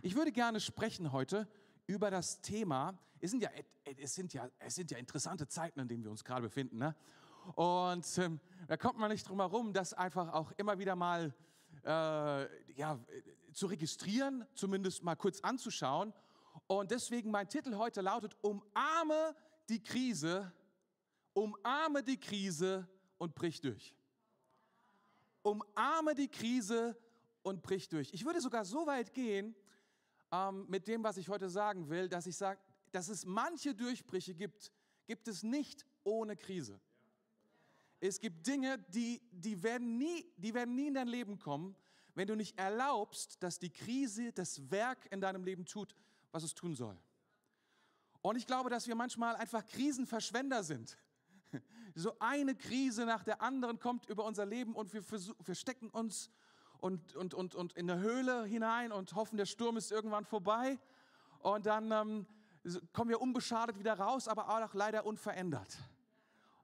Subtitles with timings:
[0.00, 1.48] Ich würde gerne sprechen heute
[1.86, 2.96] über das Thema.
[3.18, 3.50] Es sind ja,
[3.96, 6.78] es sind ja, es sind ja interessante Zeiten, in denen wir uns gerade befinden.
[6.78, 6.94] Ne?
[7.56, 8.38] Und ähm,
[8.68, 11.34] da kommt man nicht drum herum, das einfach auch immer wieder mal
[11.84, 13.00] äh, ja,
[13.52, 16.14] zu registrieren, zumindest mal kurz anzuschauen.
[16.68, 19.34] Und deswegen mein Titel heute lautet, umarme
[19.68, 20.52] die Krise,
[21.32, 23.96] umarme die Krise und brich durch.
[25.42, 26.96] Umarme die Krise
[27.42, 28.12] und brich durch.
[28.12, 29.56] Ich würde sogar so weit gehen
[30.32, 32.60] ähm, mit dem, was ich heute sagen will, dass ich sage,
[32.92, 34.72] dass es manche Durchbrüche gibt,
[35.06, 36.80] gibt es nicht ohne Krise.
[38.00, 41.74] Es gibt Dinge, die, die, werden nie, die werden nie in dein Leben kommen,
[42.14, 45.94] wenn du nicht erlaubst, dass die Krise das Werk in deinem Leben tut,
[46.30, 46.98] was es tun soll.
[48.22, 50.96] Und ich glaube, dass wir manchmal einfach Krisenverschwender sind.
[51.94, 55.88] So eine Krise nach der anderen kommt über unser Leben und wir, versuchen, wir stecken
[55.88, 56.30] uns
[56.80, 60.78] und, und, und, und in eine Höhle hinein und hoffen, der Sturm ist irgendwann vorbei.
[61.40, 62.26] Und dann ähm,
[62.92, 65.78] kommen wir unbeschadet wieder raus, aber auch leider unverändert.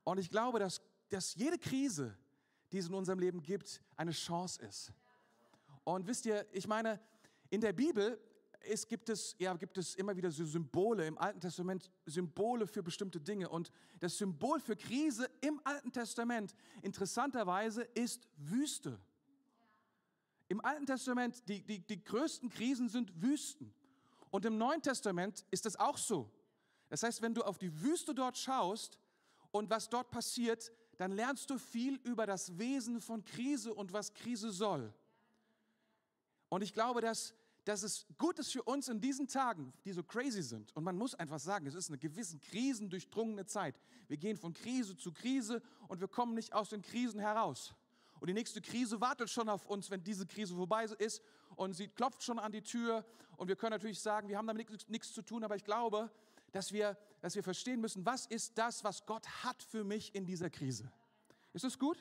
[0.04, 2.16] Und ich glaube, dass, dass jede Krise,
[2.72, 4.92] die es in unserem Leben gibt, eine Chance ist.
[5.84, 7.00] Und wisst ihr, ich meine,
[7.50, 8.18] in der Bibel
[8.66, 12.82] es gibt, es, ja, gibt es immer wieder so Symbole im Alten Testament, Symbole für
[12.82, 13.48] bestimmte Dinge.
[13.48, 18.98] Und das Symbol für Krise im Alten Testament, interessanterweise, ist Wüste.
[20.54, 23.74] Im Alten Testament, die, die, die größten Krisen sind Wüsten.
[24.30, 26.30] Und im Neuen Testament ist das auch so.
[26.90, 29.00] Das heißt, wenn du auf die Wüste dort schaust
[29.50, 34.14] und was dort passiert, dann lernst du viel über das Wesen von Krise und was
[34.14, 34.94] Krise soll.
[36.50, 40.04] Und ich glaube, dass, dass es gut ist für uns in diesen Tagen, die so
[40.04, 40.70] crazy sind.
[40.76, 43.80] Und man muss einfach sagen, es ist eine gewissen krisendurchdrungene Zeit.
[44.06, 47.74] Wir gehen von Krise zu Krise und wir kommen nicht aus den Krisen heraus.
[48.24, 51.22] Und die nächste Krise wartet schon auf uns, wenn diese Krise vorbei ist
[51.56, 53.04] und sie klopft schon an die Tür.
[53.36, 56.10] Und wir können natürlich sagen, wir haben damit nichts, zu tun, aber ich glaube,
[56.50, 60.24] dass wir, dass wir verstehen müssen, was ist das, was Gott hat für mich in
[60.24, 60.90] dieser Krise.
[61.52, 61.98] Ist das gut?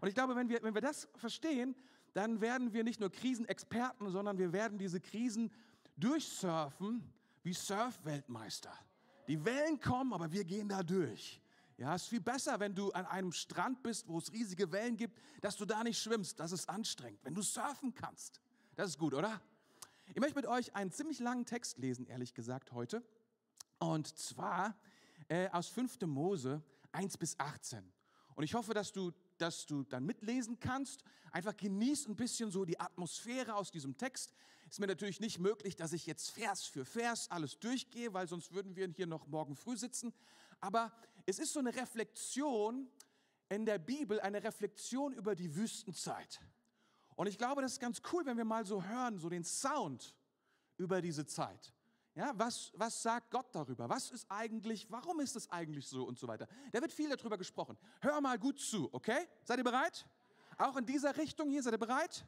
[0.00, 1.74] Und ich glaube, wenn wir, wenn wir das verstehen,
[2.12, 5.50] dann werden wir nicht nur Krisenexperten, sondern wir werden diese Krisen
[5.96, 7.02] durchsurfen
[7.42, 8.72] wie Surfweltmeister.
[9.26, 11.42] Die Wellen kommen, aber wir gehen da durch.
[11.80, 14.98] Ja, es ist viel besser, wenn du an einem Strand bist, wo es riesige Wellen
[14.98, 16.38] gibt, dass du da nicht schwimmst.
[16.38, 17.18] Das ist anstrengend.
[17.24, 18.38] Wenn du surfen kannst,
[18.76, 19.40] das ist gut, oder?
[20.12, 23.02] Ich möchte mit euch einen ziemlich langen Text lesen, ehrlich gesagt, heute.
[23.78, 24.76] Und zwar
[25.28, 26.02] äh, aus 5.
[26.02, 27.90] Mose 1 bis 18.
[28.34, 31.02] Und ich hoffe, dass du dass du dann mitlesen kannst.
[31.32, 34.34] Einfach genieß ein bisschen so die Atmosphäre aus diesem Text.
[34.68, 38.52] Ist mir natürlich nicht möglich, dass ich jetzt Vers für Vers alles durchgehe, weil sonst
[38.52, 40.12] würden wir hier noch morgen früh sitzen.
[40.60, 40.92] Aber
[41.26, 42.88] es ist so eine Reflexion
[43.48, 46.40] in der Bibel, eine Reflexion über die Wüstenzeit.
[47.16, 50.14] Und ich glaube, das ist ganz cool, wenn wir mal so hören, so den Sound
[50.76, 51.74] über diese Zeit.
[52.14, 53.88] Ja, was, was sagt Gott darüber?
[53.88, 56.48] Was ist eigentlich, warum ist es eigentlich so und so weiter?
[56.72, 57.76] Da wird viel darüber gesprochen.
[58.00, 59.28] Hör mal gut zu, okay?
[59.44, 60.06] Seid ihr bereit?
[60.58, 62.26] Auch in dieser Richtung hier, seid ihr bereit?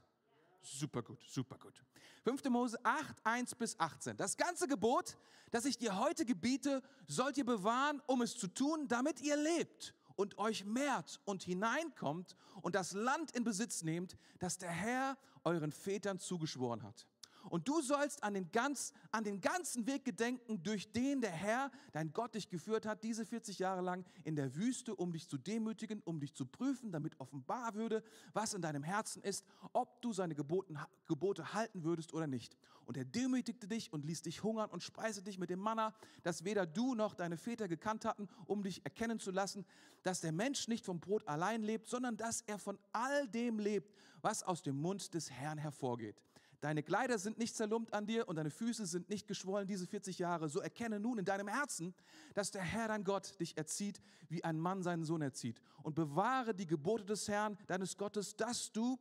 [0.63, 1.85] Super gut, super gut.
[2.25, 2.45] 5.
[2.45, 4.17] Mose 8, 1 bis 18.
[4.17, 5.17] Das ganze Gebot,
[5.51, 9.95] das ich dir heute gebiete, sollt ihr bewahren, um es zu tun, damit ihr lebt
[10.15, 15.73] und euch mehrt und hineinkommt und das Land in Besitz nehmt, das der Herr euren
[15.73, 17.09] Vätern zugeschworen hat.
[17.51, 21.71] Und du sollst an den, ganz, an den ganzen Weg gedenken, durch den der Herr,
[21.93, 25.39] dein Gott, dich geführt hat, diese 40 Jahre lang in der Wüste, um dich zu
[25.39, 28.03] demütigen, um dich zu prüfen, damit offenbar würde,
[28.33, 32.57] was in deinem Herzen ist, ob du seine Geboten, Gebote halten würdest oder nicht.
[32.85, 36.45] Und er demütigte dich und ließ dich hungern und speiste dich mit dem Manna, das
[36.45, 39.65] weder du noch deine Väter gekannt hatten, um dich erkennen zu lassen,
[40.03, 43.95] dass der Mensch nicht vom Brot allein lebt, sondern dass er von all dem lebt,
[44.21, 46.21] was aus dem Mund des Herrn hervorgeht.
[46.63, 50.21] Deine Kleider sind nicht zerlumpt an dir und deine Füße sind nicht geschwollen diese 40
[50.21, 50.49] Jahre.
[50.49, 51.93] So erkenne nun in deinem Herzen,
[52.35, 55.61] dass der Herr dein Gott dich erzieht, wie ein Mann seinen Sohn erzieht.
[55.83, 58.97] Und bewahre die Gebote des Herrn, deines Gottes, dass du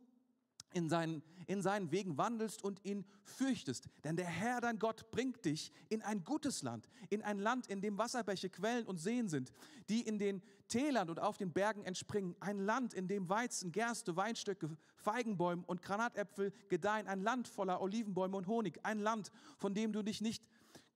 [0.73, 3.89] in seinen, in seinen Wegen wandelst und ihn fürchtest.
[4.03, 7.81] Denn der Herr, dein Gott, bringt dich in ein gutes Land, in ein Land, in
[7.81, 9.51] dem Wasserbäche, Quellen und Seen sind,
[9.89, 12.35] die in den Tälern und auf den Bergen entspringen.
[12.39, 17.07] Ein Land, in dem Weizen, Gerste, Weinstöcke, Feigenbäume und Granatäpfel gedeihen.
[17.07, 18.79] Ein Land voller Olivenbäume und Honig.
[18.83, 20.43] Ein Land, von dem du dich nicht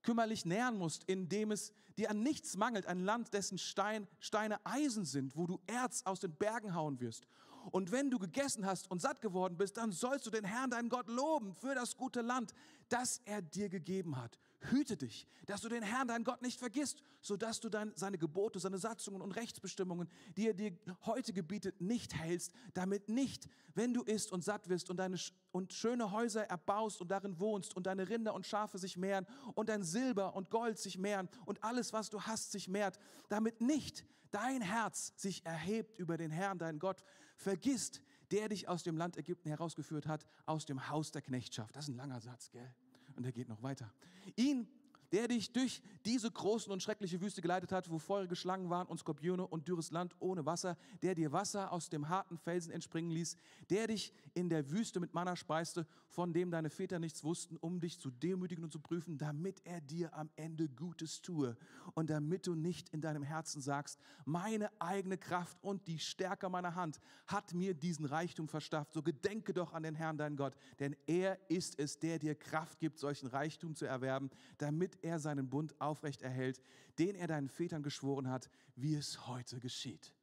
[0.01, 2.85] kümmerlich nähern musst, in dem es dir an nichts mangelt.
[2.85, 7.27] Ein Land, dessen Stein, Steine Eisen sind, wo du Erz aus den Bergen hauen wirst
[7.71, 10.89] Und wenn du gegessen hast und satt geworden bist, dann sollst du den Herrn, deinen
[10.89, 12.53] Gott, loben für das gute Land,
[12.89, 14.37] das er dir gegeben hat.
[14.71, 18.59] Hüte dich, dass du den Herrn, deinen Gott, nicht vergisst, sodass du dein, seine Gebote,
[18.59, 24.03] seine Satzungen und Rechtsbestimmungen, die er dir heute gebietet, nicht hältst, damit nicht, wenn du
[24.03, 25.17] isst und satt wirst und, deine,
[25.51, 29.69] und schöne Häuser erbaust und darin wohnst und deine Rinder und Schafe sich mehren und
[29.69, 34.05] dein Silber und Gold sich mehren und alles, was du hast, sich mehrt, damit nicht
[34.31, 37.03] dein Herz sich erhebt über den Herrn, deinen Gott,
[37.37, 38.01] vergisst,
[38.31, 41.75] der dich aus dem Land Ägypten herausgeführt hat, aus dem Haus der Knechtschaft.
[41.75, 42.73] Das ist ein langer Satz, gell?
[43.15, 43.91] Und er geht noch weiter.
[44.35, 44.67] Ihn
[45.15, 48.97] der dich durch diese großen und schreckliche Wüste geleitet hat, wo feurige Schlangen waren und
[48.97, 53.37] Skorpione und dürres Land ohne Wasser, der dir Wasser aus dem harten Felsen entspringen ließ,
[53.69, 57.79] der dich in der Wüste mit Manna speiste, von dem deine Väter nichts wussten, um
[57.79, 61.55] dich zu demütigen und zu prüfen, damit er dir am Ende Gutes tue
[61.93, 66.75] und damit du nicht in deinem Herzen sagst, meine eigene Kraft und die Stärke meiner
[66.75, 68.91] Hand hat mir diesen Reichtum verschafft.
[68.91, 72.79] So gedenke doch an den Herrn, dein Gott, denn er ist es, der dir Kraft
[72.81, 76.61] gibt, solchen Reichtum zu erwerben, damit er seinen Bund aufrecht erhält,
[76.97, 80.13] den er deinen Vätern geschworen hat, wie es heute geschieht.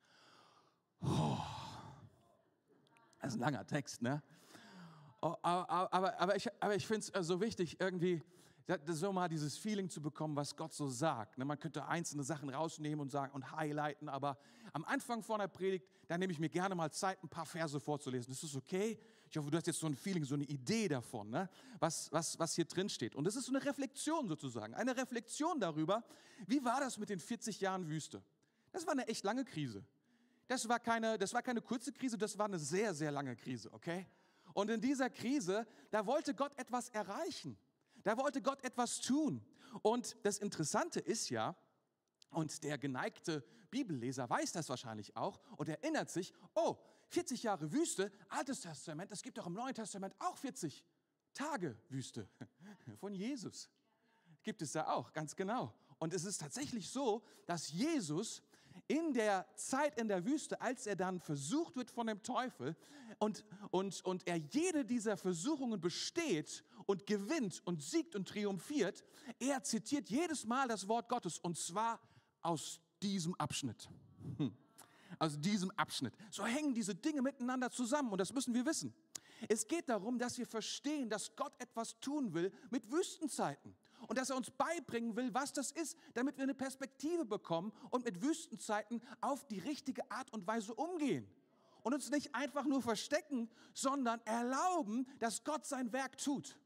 [1.00, 1.38] Oh.
[3.20, 4.22] Das ist ein langer Text, ne?
[5.20, 8.22] Oh, aber, aber, aber ich, aber ich finde es äh, so wichtig, irgendwie
[8.86, 11.38] so mal dieses Feeling zu bekommen, was Gott so sagt.
[11.38, 11.44] Ne?
[11.44, 14.38] Man könnte einzelne Sachen rausnehmen und sagen und highlighten, aber
[14.72, 17.78] am Anfang von der Predigt, da nehme ich mir gerne mal Zeit, ein paar Verse
[17.78, 18.32] vorzulesen.
[18.32, 18.98] Das ist okay.
[19.28, 21.48] Ich hoffe, du hast jetzt so ein Feeling, so eine Idee davon, ne?
[21.78, 23.14] was, was, was hier drin steht.
[23.14, 24.74] Und das ist so eine Reflexion sozusagen.
[24.74, 26.04] Eine Reflexion darüber,
[26.46, 28.22] wie war das mit den 40 Jahren Wüste?
[28.72, 29.84] Das war eine echt lange Krise.
[30.48, 33.72] Das war keine, das war keine kurze Krise, das war eine sehr, sehr lange Krise,
[33.72, 34.06] okay?
[34.52, 37.56] Und in dieser Krise, da wollte Gott etwas erreichen.
[38.02, 39.44] Da wollte Gott etwas tun.
[39.82, 41.56] Und das Interessante ist ja,
[42.30, 46.76] und der geneigte Bibelleser weiß das wahrscheinlich auch und erinnert sich, oh,
[47.08, 50.84] 40 Jahre Wüste, Altes Testament, es gibt auch im Neuen Testament auch 40
[51.34, 52.28] Tage Wüste
[52.96, 53.68] von Jesus.
[54.42, 55.74] Gibt es da auch, ganz genau.
[55.98, 58.42] Und es ist tatsächlich so, dass Jesus
[58.88, 62.76] in der Zeit in der Wüste, als er dann versucht wird von dem Teufel
[63.18, 69.04] und, und, und er jede dieser Versuchungen besteht und gewinnt und siegt und triumphiert,
[69.38, 72.00] er zitiert jedes Mal das Wort Gottes und zwar
[72.42, 73.88] aus diesem Abschnitt.
[74.38, 74.56] Hm
[75.18, 76.14] aus diesem Abschnitt.
[76.30, 78.92] So hängen diese Dinge miteinander zusammen und das müssen wir wissen.
[79.48, 83.76] Es geht darum, dass wir verstehen, dass Gott etwas tun will mit Wüstenzeiten
[84.12, 88.04] und dass er uns beibringen will, was das ist, damit wir eine Perspektive bekommen und
[88.04, 91.26] mit Wüstenzeiten auf die richtige Art und Weise umgehen.
[91.82, 96.58] Und uns nicht einfach nur verstecken, sondern erlauben, dass Gott sein Werk tut.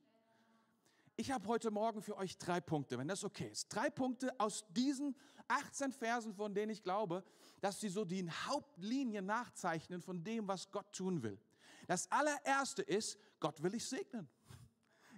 [1.14, 3.68] Ich habe heute Morgen für euch drei Punkte, wenn das okay ist.
[3.68, 5.14] Drei Punkte aus diesen
[5.46, 7.22] 18 Versen, von denen ich glaube,
[7.60, 11.38] dass sie so die Hauptlinie nachzeichnen von dem, was Gott tun will.
[11.86, 14.28] Das allererste ist, Gott will ich segnen.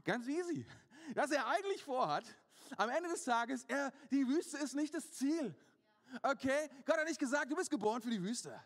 [0.04, 0.66] Ganz easy.
[1.14, 2.24] Was er eigentlich vorhat,
[2.76, 5.54] am Ende des Tages, er, die Wüste ist nicht das Ziel.
[6.22, 6.68] Okay?
[6.84, 8.58] Gott hat nicht gesagt, du bist geboren für die Wüste.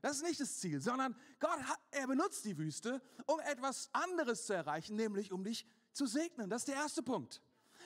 [0.00, 4.44] Das ist nicht das Ziel, sondern Gott hat, er benutzt die Wüste, um etwas anderes
[4.44, 6.50] zu erreichen, nämlich um dich zu segnen.
[6.50, 7.40] Das ist der erste Punkt.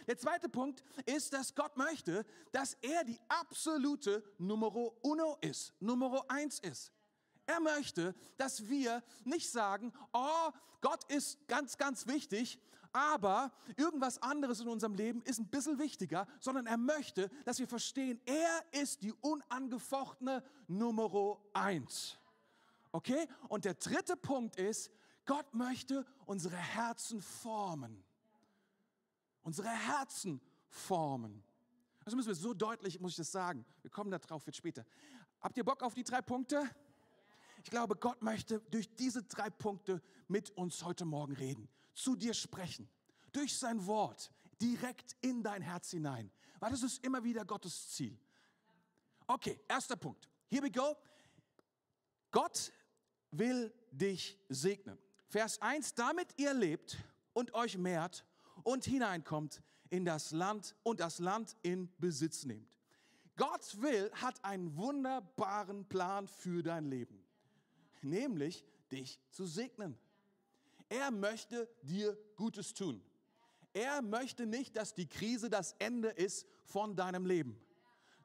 [0.06, 6.24] Der zweite Punkt ist, dass Gott möchte, dass er die absolute Numero uno ist, Numero
[6.28, 6.92] eins ist.
[7.46, 12.58] Er möchte, dass wir nicht sagen, oh, Gott ist ganz, ganz wichtig,
[12.92, 17.68] aber irgendwas anderes in unserem Leben ist ein bisschen wichtiger, sondern er möchte, dass wir
[17.68, 22.18] verstehen, er ist die unangefochtene Numero eins.
[22.92, 23.26] Okay?
[23.48, 24.90] Und der dritte Punkt ist,
[25.24, 28.02] Gott möchte unsere Herzen formen.
[29.42, 31.42] Unsere Herzen formen.
[32.04, 33.64] Also müssen wir so deutlich, muss ich das sagen.
[33.82, 34.86] Wir kommen darauf jetzt später.
[35.40, 36.68] Habt ihr Bock auf die drei Punkte?
[37.62, 42.34] Ich glaube, Gott möchte durch diese drei Punkte mit uns heute Morgen reden, zu dir
[42.34, 42.88] sprechen,
[43.32, 46.30] durch sein Wort, direkt in dein Herz hinein.
[46.60, 48.18] Weil das ist immer wieder Gottes Ziel.
[49.26, 50.28] Okay, erster Punkt.
[50.48, 50.96] Here we go.
[52.30, 52.72] Gott
[53.30, 54.98] will dich segnen.
[55.28, 56.96] Vers 1, damit ihr lebt
[57.32, 58.24] und euch mehrt
[58.62, 62.78] und hineinkommt in das Land und das Land in Besitz nehmt.
[63.36, 67.24] Gott will, hat einen wunderbaren Plan für dein Leben,
[68.02, 69.96] nämlich dich zu segnen.
[70.88, 73.02] Er möchte dir Gutes tun.
[73.72, 77.60] Er möchte nicht, dass die Krise das Ende ist von deinem Leben,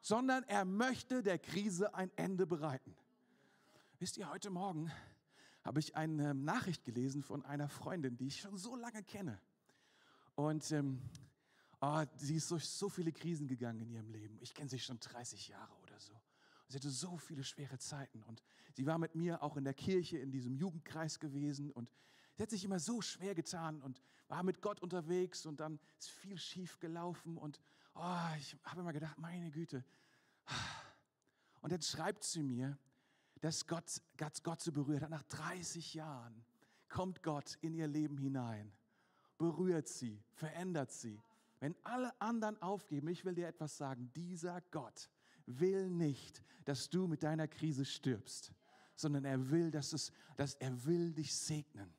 [0.00, 2.96] sondern er möchte der Krise ein Ende bereiten.
[3.98, 4.90] Wisst ihr, heute Morgen
[5.62, 9.40] habe ich eine Nachricht gelesen von einer Freundin, die ich schon so lange kenne.
[10.34, 11.00] Und ähm,
[11.80, 14.38] oh, sie ist durch so viele Krisen gegangen in ihrem Leben.
[14.40, 16.12] Ich kenne sie schon 30 Jahre oder so.
[16.68, 18.42] Sie hatte so viele schwere Zeiten und
[18.72, 21.88] sie war mit mir auch in der Kirche, in diesem Jugendkreis gewesen und
[22.36, 26.10] sie hat sich immer so schwer getan und war mit Gott unterwegs und dann ist
[26.10, 27.60] viel schief gelaufen und
[27.94, 29.84] oh, ich habe immer gedacht, meine Güte.
[31.60, 32.78] Und jetzt schreibt sie mir,
[33.40, 34.00] dass Gott,
[34.42, 35.10] Gott sie berührt hat.
[35.10, 36.44] Nach 30 Jahren
[36.88, 38.72] kommt Gott in ihr Leben hinein,
[39.38, 41.22] berührt sie, verändert sie.
[41.60, 45.08] Wenn alle anderen aufgeben, ich will dir etwas sagen, dieser Gott
[45.46, 48.52] will nicht, dass du mit deiner Krise stirbst,
[48.96, 51.94] sondern er will, dass, es, dass er will dich segnen.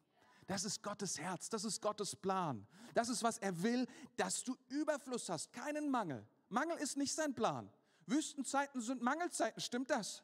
[0.48, 2.68] Das ist Gottes Herz, das ist Gottes Plan.
[2.94, 6.25] Das ist, was er will, dass du Überfluss hast, keinen Mangel.
[6.50, 7.72] Mangel ist nicht sein Plan.
[8.06, 10.24] Wüstenzeiten sind Mangelzeiten, stimmt das?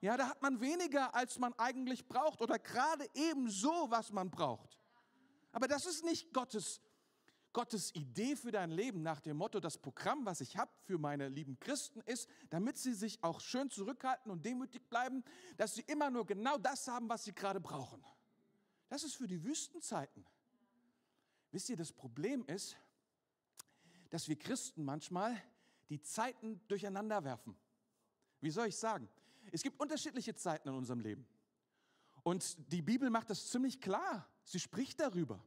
[0.00, 4.30] Ja, da hat man weniger, als man eigentlich braucht oder gerade eben so, was man
[4.30, 4.78] braucht.
[5.52, 6.80] Aber das ist nicht Gottes
[7.52, 11.28] Gottes Idee für dein Leben nach dem Motto, das Programm, was ich habe für meine
[11.28, 15.22] lieben Christen ist, damit sie sich auch schön zurückhalten und demütig bleiben,
[15.58, 18.02] dass sie immer nur genau das haben, was sie gerade brauchen.
[18.92, 20.22] Das ist für die Wüstenzeiten.
[21.50, 22.76] Wisst ihr, das Problem ist,
[24.10, 25.42] dass wir Christen manchmal
[25.88, 27.56] die Zeiten durcheinander werfen.
[28.42, 29.08] Wie soll ich sagen?
[29.50, 31.26] Es gibt unterschiedliche Zeiten in unserem Leben.
[32.22, 34.28] Und die Bibel macht das ziemlich klar.
[34.44, 35.42] Sie spricht darüber.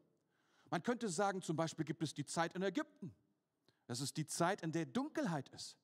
[0.71, 3.13] Man könnte sagen, zum Beispiel gibt es die Zeit in Ägypten.
[3.85, 5.77] Das ist die Zeit, in der Dunkelheit ist,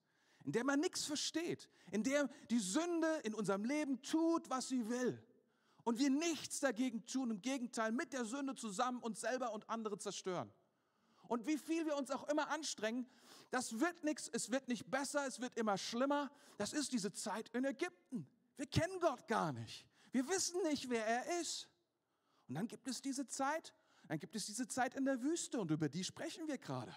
[0.45, 4.89] in der man nichts versteht, in der die Sünde in unserem Leben tut, was sie
[4.89, 5.23] will.
[5.83, 9.97] Und wir nichts dagegen tun, im Gegenteil, mit der Sünde zusammen uns selber und andere
[9.97, 10.51] zerstören.
[11.27, 13.07] Und wie viel wir uns auch immer anstrengen,
[13.51, 16.29] das wird nichts, es wird nicht besser, es wird immer schlimmer.
[16.57, 18.27] Das ist diese Zeit in Ägypten.
[18.57, 19.85] Wir kennen Gott gar nicht.
[20.11, 21.67] Wir wissen nicht, wer er ist.
[22.47, 23.73] Und dann gibt es diese Zeit,
[24.07, 26.93] dann gibt es diese Zeit in der Wüste und über die sprechen wir gerade.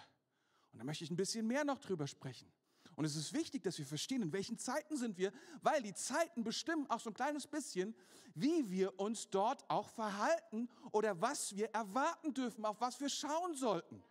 [0.73, 2.51] Und da möchte ich ein bisschen mehr noch drüber sprechen.
[2.95, 6.43] Und es ist wichtig, dass wir verstehen, in welchen Zeiten sind wir, weil die Zeiten
[6.43, 7.95] bestimmen auch so ein kleines bisschen,
[8.33, 13.53] wie wir uns dort auch verhalten oder was wir erwarten dürfen, auf was wir schauen
[13.55, 14.01] sollten.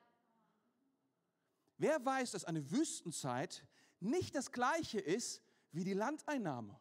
[1.79, 3.64] Wer weiß, dass eine Wüstenzeit
[4.00, 6.79] nicht das gleiche ist wie die Landeinnahme?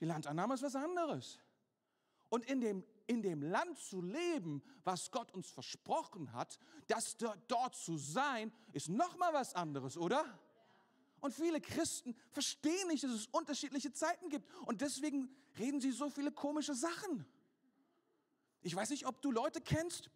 [0.00, 1.38] Die Landeinnahme ist was anderes.
[2.28, 7.74] Und in dem in dem Land zu leben, was Gott uns versprochen hat, das dort
[7.74, 10.38] zu sein, ist noch mal was anderes, oder?
[11.24, 14.46] Und viele Christen verstehen nicht, dass es unterschiedliche Zeiten gibt.
[14.66, 17.24] Und deswegen reden sie so viele komische Sachen.
[18.60, 20.10] Ich weiß nicht, ob du Leute kennst,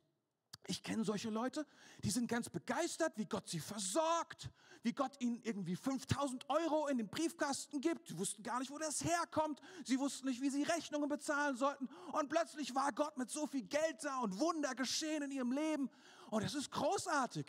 [0.67, 1.67] ich kenne solche Leute,
[2.05, 4.51] die sind ganz begeistert, wie Gott sie versorgt,
[4.83, 8.09] wie Gott ihnen irgendwie 5000 Euro in den Briefkasten gibt.
[8.09, 9.63] Sie wussten gar nicht, wo das herkommt.
[9.87, 11.89] Sie wussten nicht, wie sie Rechnungen bezahlen sollten.
[12.13, 15.89] Und plötzlich war Gott mit so viel Geld da und Wunder geschehen in ihrem Leben.
[16.29, 17.47] Und das ist großartig.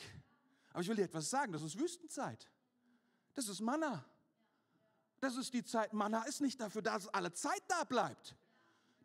[0.72, 2.50] Aber ich will dir etwas sagen, das ist Wüstenzeit.
[3.40, 4.04] Das ist Manna.
[5.22, 5.94] Das ist die Zeit.
[5.94, 8.36] Manna ist nicht dafür da, dass alle Zeit da bleibt.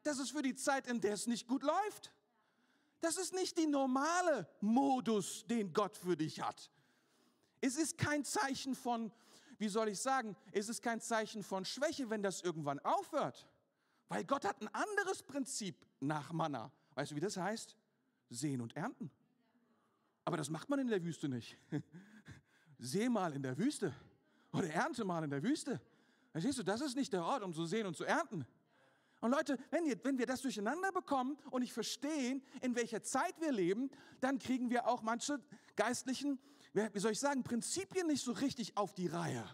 [0.03, 2.13] Das ist für die Zeit, in der es nicht gut läuft.
[3.01, 6.69] Das ist nicht die normale Modus, den Gott für dich hat.
[7.61, 9.13] Es ist kein Zeichen von,
[9.59, 13.49] wie soll ich sagen, es ist kein Zeichen von Schwäche, wenn das irgendwann aufhört.
[14.09, 16.73] Weil Gott hat ein anderes Prinzip nach Manna.
[16.97, 17.77] Weißt du, wie das heißt?
[18.31, 19.13] Sehen und ernten.
[20.25, 21.57] Aber das macht man in der Wüste nicht.
[22.81, 23.95] Seh mal in der Wüste
[24.55, 25.81] oder ernte mal in der Wüste.
[26.31, 28.47] Verstehst du, das ist nicht der Ort, um zu sehen und zu ernten.
[29.21, 33.41] Und Leute, wenn wir, wenn wir das durcheinander bekommen und nicht verstehen, in welcher Zeit
[33.41, 35.41] wir leben, dann kriegen wir auch manche
[35.77, 36.39] geistlichen,
[36.73, 39.45] wie soll ich sagen, Prinzipien nicht so richtig auf die Reihe.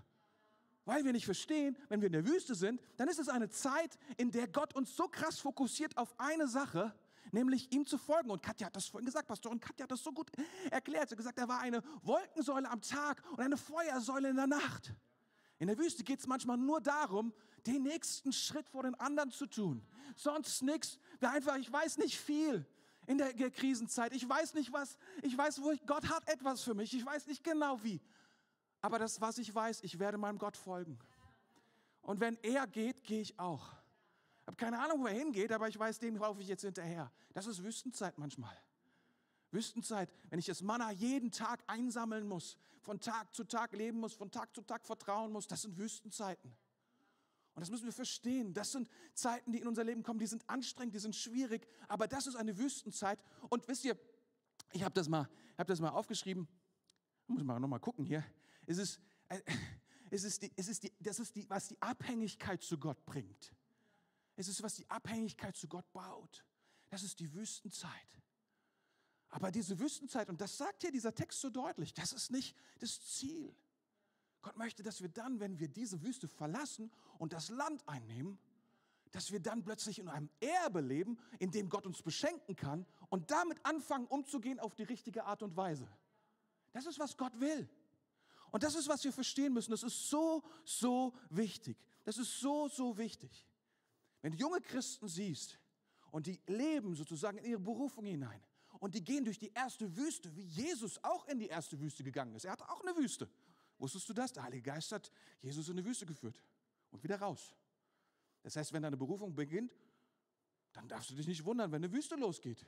[0.87, 3.97] Weil wir nicht verstehen, wenn wir in der Wüste sind, dann ist es eine Zeit,
[4.17, 6.93] in der Gott uns so krass fokussiert auf eine Sache,
[7.33, 8.31] nämlich ihm zu folgen.
[8.31, 10.31] Und Katja hat das vorhin gesagt, Pastor, und Katja hat das so gut
[10.71, 11.09] erklärt.
[11.09, 14.95] Sie hat gesagt, er war eine Wolkensäule am Tag und eine Feuersäule in der Nacht.
[15.59, 17.33] In der Wüste geht es manchmal nur darum,
[17.67, 19.87] den nächsten Schritt vor den anderen zu tun.
[20.17, 20.99] Sonst nichts.
[21.21, 22.67] Einfach, ich weiß nicht viel
[23.07, 24.15] in der Krisenzeit.
[24.15, 24.97] Ich weiß nicht was.
[25.23, 26.95] Ich weiß, wo ich, Gott hat etwas für mich.
[26.95, 28.01] Ich weiß nicht genau wie.
[28.81, 30.99] Aber das, was ich weiß, ich werde meinem Gott folgen.
[32.03, 33.75] Und wenn er geht, gehe ich auch.
[34.51, 37.13] Habe keine Ahnung, wo er hingeht, aber ich weiß, dem laufe ich jetzt hinterher.
[37.35, 38.57] Das ist Wüstenzeit manchmal.
[39.53, 44.13] Wüstenzeit, wenn ich das Manna jeden Tag einsammeln muss, von Tag zu Tag leben muss,
[44.13, 46.51] von Tag zu Tag vertrauen muss, das sind Wüstenzeiten.
[47.55, 48.53] Und das müssen wir verstehen.
[48.53, 52.09] Das sind Zeiten, die in unser Leben kommen, die sind anstrengend, die sind schwierig, aber
[52.09, 53.23] das ist eine Wüstenzeit.
[53.51, 53.97] Und wisst ihr,
[54.73, 56.49] ich habe das, mal, hab das mal aufgeschrieben,
[57.23, 58.25] ich muss mal nochmal gucken hier.
[58.67, 59.41] Es ist, äh,
[60.11, 63.53] es ist, die, es ist die, das ist die, was die Abhängigkeit zu Gott bringt.
[64.41, 66.47] Es ist, was die Abhängigkeit zu Gott baut.
[66.89, 68.23] Das ist die Wüstenzeit.
[69.29, 73.05] Aber diese Wüstenzeit, und das sagt hier dieser Text so deutlich, das ist nicht das
[73.05, 73.55] Ziel.
[74.41, 78.39] Gott möchte, dass wir dann, wenn wir diese Wüste verlassen und das Land einnehmen,
[79.11, 83.31] dass wir dann plötzlich in einem Erbe leben, in dem Gott uns beschenken kann und
[83.31, 85.87] damit anfangen, umzugehen auf die richtige Art und Weise.
[86.73, 87.69] Das ist, was Gott will.
[88.53, 89.73] Und das ist, was wir verstehen müssen.
[89.73, 91.77] Das ist so, so wichtig.
[92.05, 93.47] Das ist so, so wichtig.
[94.23, 95.59] Wenn du junge Christen siehst
[96.11, 98.43] und die leben sozusagen in ihre Berufung hinein
[98.79, 102.35] und die gehen durch die erste Wüste, wie Jesus auch in die erste Wüste gegangen
[102.35, 102.45] ist.
[102.45, 103.29] Er hatte auch eine Wüste.
[103.79, 104.33] Wusstest du das?
[104.33, 105.11] Der Heilige Geist hat
[105.41, 106.43] Jesus in eine Wüste geführt
[106.91, 107.55] und wieder raus.
[108.43, 109.75] Das heißt, wenn deine Berufung beginnt,
[110.73, 112.65] dann darfst du dich nicht wundern, wenn eine Wüste losgeht.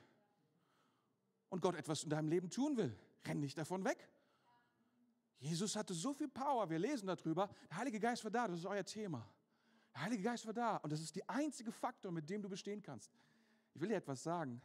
[1.49, 2.97] Und Gott etwas in deinem Leben tun will.
[3.25, 4.09] Renn nicht davon weg.
[5.39, 7.49] Jesus hatte so viel Power, wir lesen darüber.
[7.69, 9.27] Der Heilige Geist war da, das ist euer Thema.
[9.93, 12.81] Der Heilige Geist war da und das ist der einzige Faktor, mit dem du bestehen
[12.81, 13.11] kannst.
[13.73, 14.61] Ich will dir etwas sagen.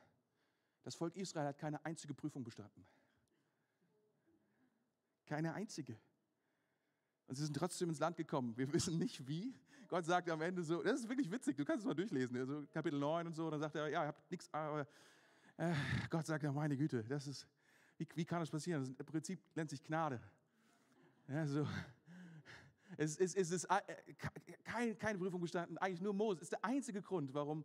[0.82, 2.87] Das Volk Israel hat keine einzige Prüfung bestanden.
[5.26, 5.99] Keine einzige.
[7.26, 8.56] Und sie sind trotzdem ins Land gekommen.
[8.56, 9.54] Wir wissen nicht wie.
[9.88, 12.66] Gott sagt am Ende so, das ist wirklich witzig, du kannst es mal durchlesen, also
[12.70, 14.87] Kapitel 9 und so, dann sagt er, ja, ihr habt nichts, aber
[15.56, 15.75] äh,
[16.11, 17.47] Gott sagt, ja, meine Güte, das ist,
[17.97, 18.82] wie, wie kann das passieren?
[18.82, 20.20] Das ist, Im Prinzip nennt sich Gnade.
[21.26, 21.66] Ja, so.
[22.97, 24.14] Es, es, es ist äh,
[24.64, 26.42] kein, keine Prüfung gestanden, eigentlich nur Moses.
[26.42, 27.64] ist der einzige Grund, warum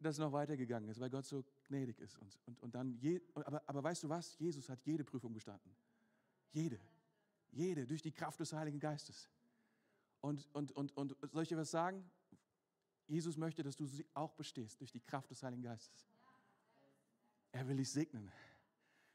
[0.00, 2.18] das noch weitergegangen ist, weil Gott so gnädig ist.
[2.18, 4.36] Und, und, und dann je, aber, aber weißt du was?
[4.38, 5.74] Jesus hat jede Prüfung bestanden.
[6.50, 6.78] Jede.
[7.50, 9.30] Jede, durch die Kraft des Heiligen Geistes.
[10.20, 12.04] Und, und, und, und soll ich dir was sagen?
[13.06, 16.08] Jesus möchte, dass du sie auch bestehst durch die Kraft des Heiligen Geistes.
[17.50, 18.30] Er will dich segnen.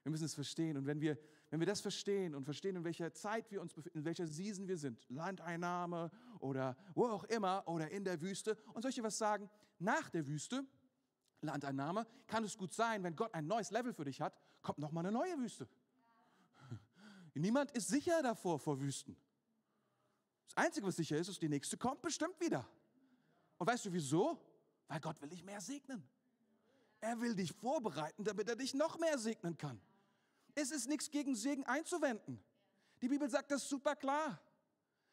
[0.04, 0.78] Wir müssen es verstehen.
[0.78, 1.18] Und wenn wir,
[1.50, 4.68] wenn wir das verstehen und verstehen, in welcher Zeit wir uns befinden, in welcher Season
[4.68, 9.50] wir sind, Landeinnahme oder wo auch immer oder in der Wüste, und dir was sagen?
[9.80, 10.66] Nach der Wüste,
[11.42, 15.06] Landeinnahme, kann es gut sein, wenn Gott ein neues Level für dich hat, kommt nochmal
[15.06, 15.68] eine neue Wüste.
[17.34, 19.16] Niemand ist sicher davor vor Wüsten.
[20.48, 22.68] Das Einzige, was sicher ist, ist, die nächste kommt bestimmt wieder.
[23.58, 24.38] Und weißt du wieso?
[24.88, 26.04] Weil Gott will dich mehr segnen.
[27.00, 29.80] Er will dich vorbereiten, damit er dich noch mehr segnen kann.
[30.60, 32.44] Es ist nichts gegen Segen einzuwenden.
[33.04, 34.42] Die Bibel sagt das super klar.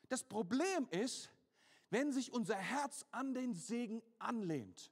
[0.09, 1.29] Das Problem ist,
[1.91, 4.91] wenn sich unser Herz an den Segen anlehnt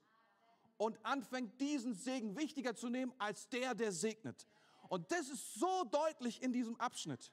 [0.77, 4.45] und anfängt, diesen Segen wichtiger zu nehmen als der, der segnet.
[4.89, 7.31] Und das ist so deutlich in diesem Abschnitt.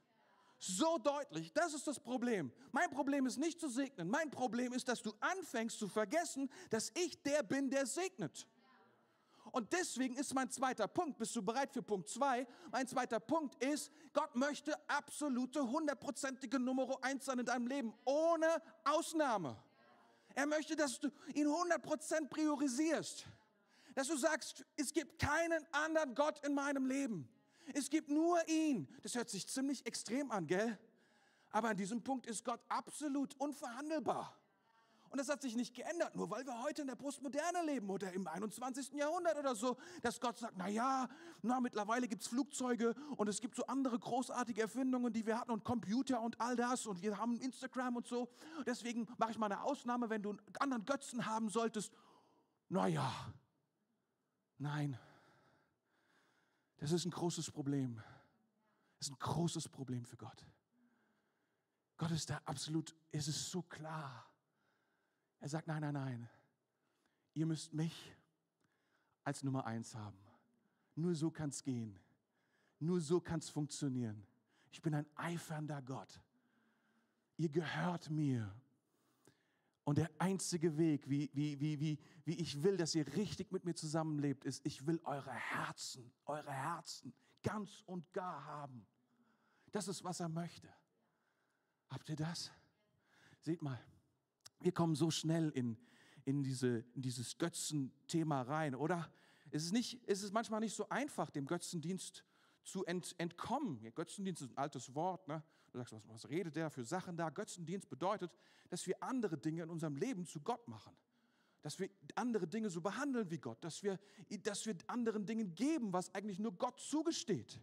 [0.59, 1.53] So deutlich.
[1.53, 2.50] Das ist das Problem.
[2.73, 4.09] Mein Problem ist nicht zu segnen.
[4.09, 8.47] Mein Problem ist, dass du anfängst zu vergessen, dass ich der bin, der segnet.
[9.53, 12.47] Und deswegen ist mein zweiter Punkt, bist du bereit für Punkt zwei?
[12.71, 18.47] Mein zweiter Punkt ist, Gott möchte absolute, hundertprozentige Nummer eins sein in deinem Leben, ohne
[18.85, 19.57] Ausnahme.
[20.35, 23.27] Er möchte, dass du ihn 100% priorisierst.
[23.95, 27.29] Dass du sagst, es gibt keinen anderen Gott in meinem Leben.
[27.75, 28.89] Es gibt nur ihn.
[29.03, 30.79] Das hört sich ziemlich extrem an, gell?
[31.51, 34.39] Aber an diesem Punkt ist Gott absolut unverhandelbar.
[35.11, 38.12] Und das hat sich nicht geändert, nur weil wir heute in der Postmoderne leben oder
[38.12, 38.92] im 21.
[38.92, 41.09] Jahrhundert oder so, dass Gott sagt, na ja,
[41.42, 45.51] na, mittlerweile gibt es Flugzeuge und es gibt so andere großartige Erfindungen, die wir hatten
[45.51, 48.29] und Computer und all das und wir haben Instagram und so.
[48.66, 51.92] Deswegen mache ich mal eine Ausnahme, wenn du einen anderen Götzen haben solltest.
[52.68, 53.12] Na ja,
[54.59, 54.96] nein,
[56.77, 58.01] das ist ein großes Problem.
[58.99, 60.46] Das ist ein großes Problem für Gott.
[61.96, 64.30] Gott ist da absolut, es ist so klar.
[65.40, 66.29] Er sagt, nein, nein, nein,
[67.35, 68.14] ihr müsst mich
[69.24, 70.18] als Nummer eins haben.
[70.94, 71.98] Nur so kann es gehen.
[72.79, 74.26] Nur so kann es funktionieren.
[74.70, 76.20] Ich bin ein eifernder Gott.
[77.37, 78.55] Ihr gehört mir.
[79.85, 83.64] Und der einzige Weg, wie, wie, wie, wie, wie ich will, dass ihr richtig mit
[83.64, 88.87] mir zusammenlebt, ist, ich will eure Herzen, eure Herzen ganz und gar haben.
[89.72, 90.68] Das ist, was er möchte.
[91.88, 92.53] Habt ihr das?
[93.40, 93.81] Seht mal,
[94.61, 95.77] wir kommen so schnell in,
[96.25, 99.11] in, diese, in dieses Götzenthema rein, oder?
[99.51, 102.25] Es ist, nicht, es ist manchmal nicht so einfach, dem Götzendienst
[102.62, 103.81] zu ent, entkommen.
[103.83, 105.27] Ja, Götzendienst ist ein altes Wort.
[105.27, 105.42] Ne?
[105.73, 107.31] Du sagst, was, was redet der für Sachen da?
[107.31, 108.31] Götzendienst bedeutet,
[108.68, 110.96] dass wir andere Dinge in unserem Leben zu Gott machen.
[111.62, 113.62] Dass wir andere Dinge so behandeln wie Gott.
[113.64, 113.99] Dass wir,
[114.42, 117.61] dass wir anderen Dingen geben, was eigentlich nur Gott zugesteht.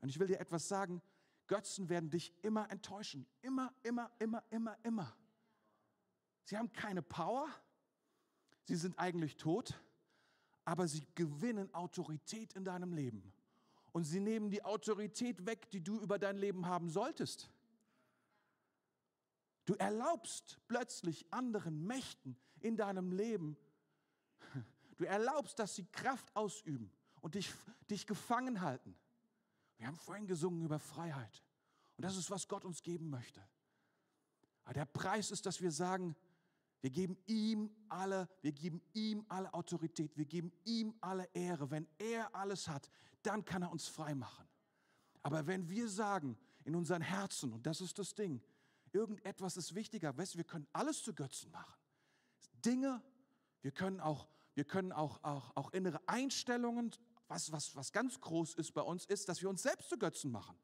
[0.00, 1.02] Und ich will dir etwas sagen,
[1.46, 3.26] Götzen werden dich immer enttäuschen.
[3.42, 5.16] Immer, immer, immer, immer, immer.
[6.50, 7.48] Sie haben keine Power.
[8.64, 9.80] Sie sind eigentlich tot.
[10.64, 13.32] Aber sie gewinnen Autorität in deinem Leben
[13.92, 17.50] und sie nehmen die Autorität weg, die du über dein Leben haben solltest.
[19.64, 23.56] Du erlaubst plötzlich anderen Mächten in deinem Leben,
[24.96, 27.52] du erlaubst, dass sie Kraft ausüben und dich,
[27.88, 28.96] dich gefangen halten.
[29.76, 31.44] Wir haben vorhin gesungen über Freiheit.
[31.96, 33.40] Und das ist, was Gott uns geben möchte.
[34.64, 36.16] Aber der Preis ist, dass wir sagen,
[36.80, 41.70] wir geben ihm alle, wir geben ihm alle Autorität, wir geben ihm alle Ehre.
[41.70, 42.90] Wenn er alles hat,
[43.22, 44.48] dann kann er uns frei machen.
[45.22, 48.42] Aber wenn wir sagen in unseren Herzen, und das ist das Ding,
[48.92, 51.78] irgendetwas ist wichtiger, weißt, wir können alles zu Götzen machen.
[52.64, 53.02] Dinge,
[53.60, 56.92] wir können auch, wir können auch, auch, auch innere Einstellungen,
[57.28, 60.32] was, was, was ganz groß ist bei uns, ist, dass wir uns selbst zu Götzen
[60.32, 60.58] machen.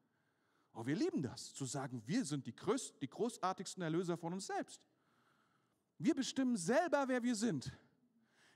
[0.73, 4.47] Aber wir lieben das, zu sagen, wir sind die, größt, die großartigsten Erlöser von uns
[4.47, 4.81] selbst.
[5.97, 7.71] Wir bestimmen selber, wer wir sind.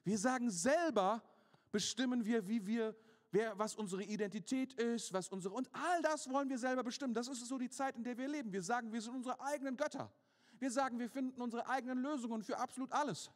[0.04, 1.24] Wir sagen selber,
[1.72, 2.96] bestimmen wir, wie wir,
[3.32, 7.14] wer, was unsere Identität ist, was unsere, und all das wollen wir selber bestimmen.
[7.14, 8.52] Das ist so die Zeit, in der wir leben.
[8.52, 10.12] Wir sagen, wir sind unsere eigenen Götter.
[10.60, 13.32] Wir sagen, wir finden unsere eigenen Lösungen für absolut alles.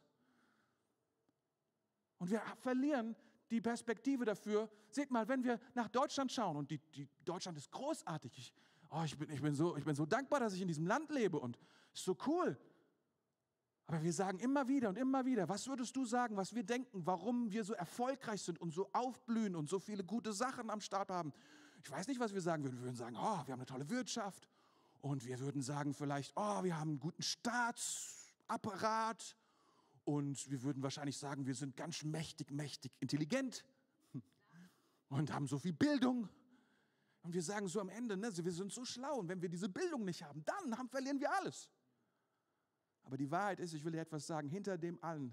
[2.18, 3.16] Und wir verlieren
[3.50, 4.70] die Perspektive dafür.
[4.88, 8.38] Seht mal, wenn wir nach Deutschland schauen, und die, die Deutschland ist großartig.
[8.38, 8.52] Ich,
[8.90, 11.10] oh, ich, bin, ich, bin so, ich bin so dankbar, dass ich in diesem Land
[11.10, 11.58] lebe und
[11.92, 12.58] ist so cool.
[13.88, 17.06] Aber wir sagen immer wieder und immer wieder, was würdest du sagen, was wir denken,
[17.06, 21.10] warum wir so erfolgreich sind und so aufblühen und so viele gute Sachen am Start
[21.10, 21.32] haben?
[21.84, 22.78] Ich weiß nicht, was wir sagen würden.
[22.78, 24.48] Wir würden sagen, oh, wir haben eine tolle Wirtschaft.
[25.02, 29.36] Und wir würden sagen vielleicht, oh, wir haben einen guten Staatsapparat.
[30.04, 33.64] Und wir würden wahrscheinlich sagen, wir sind ganz mächtig, mächtig intelligent
[35.08, 36.28] und haben so viel Bildung.
[37.22, 39.18] Und wir sagen so am Ende, ne, wir sind so schlau.
[39.18, 41.70] Und wenn wir diese Bildung nicht haben, dann haben, verlieren wir alles.
[43.06, 45.32] Aber die Wahrheit ist, ich will dir etwas sagen, hinter dem allen,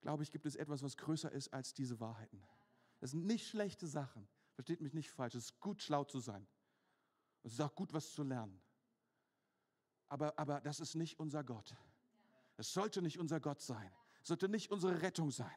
[0.00, 2.40] glaube ich, gibt es etwas, was größer ist als diese Wahrheiten.
[3.00, 4.28] Das sind nicht schlechte Sachen.
[4.54, 5.34] Versteht mich nicht falsch.
[5.34, 6.46] Es ist gut, schlau zu sein.
[7.42, 8.60] Es ist auch gut, was zu lernen.
[10.06, 11.76] Aber, aber das ist nicht unser Gott.
[12.56, 13.90] Es sollte nicht unser Gott sein.
[14.22, 15.50] Es sollte nicht unsere Rettung sein.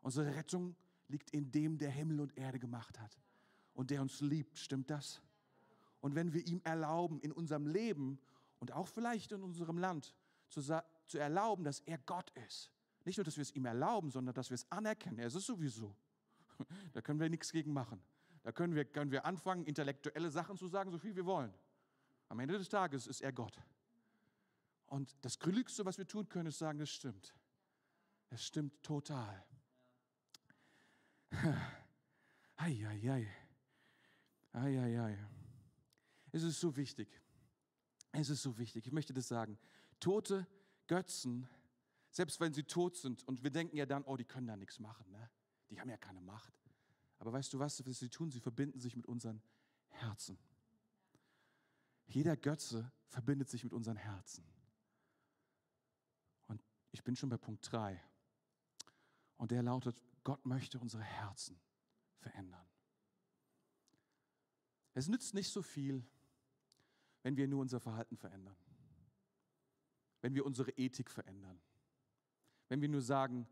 [0.00, 0.74] Unsere Rettung
[1.06, 3.20] liegt in dem, der Himmel und Erde gemacht hat
[3.72, 4.58] und der uns liebt.
[4.58, 5.22] Stimmt das?
[6.00, 8.18] Und wenn wir ihm erlauben, in unserem Leben
[8.58, 10.16] und auch vielleicht in unserem Land
[10.50, 10.62] zu,
[11.06, 12.70] zu erlauben, dass er Gott ist.
[13.04, 15.18] Nicht nur, dass wir es ihm erlauben, sondern dass wir es anerkennen.
[15.18, 15.96] Er ist es sowieso.
[16.92, 18.02] Da können wir nichts gegen machen.
[18.42, 21.54] Da können wir, können wir anfangen, intellektuelle Sachen zu sagen, so viel wir wollen.
[22.28, 23.58] Am Ende des Tages ist er Gott.
[24.86, 27.34] Und das Glücklichste, was wir tun können, ist sagen, es stimmt.
[28.28, 29.44] Es stimmt total.
[32.56, 33.26] Eieiei.
[34.52, 35.18] Eieiei.
[36.32, 37.08] Es ist so wichtig.
[38.12, 38.86] Es ist so wichtig.
[38.86, 39.58] Ich möchte das sagen.
[40.00, 40.46] Tote
[40.86, 41.46] Götzen,
[42.10, 44.80] selbst wenn sie tot sind und wir denken ja dann, oh, die können da nichts
[44.80, 45.30] machen, ne?
[45.68, 46.52] die haben ja keine Macht.
[47.18, 48.30] Aber weißt du was, was sie tun?
[48.30, 49.42] Sie verbinden sich mit unseren
[49.88, 50.38] Herzen.
[52.06, 54.44] Jeder Götze verbindet sich mit unseren Herzen.
[56.48, 56.60] Und
[56.90, 58.02] ich bin schon bei Punkt 3.
[59.36, 61.60] Und der lautet, Gott möchte unsere Herzen
[62.18, 62.66] verändern.
[64.94, 66.04] Es nützt nicht so viel,
[67.22, 68.56] wenn wir nur unser Verhalten verändern
[70.20, 71.60] wenn wir unsere Ethik verändern.
[72.68, 73.46] Wenn wir nur sagen,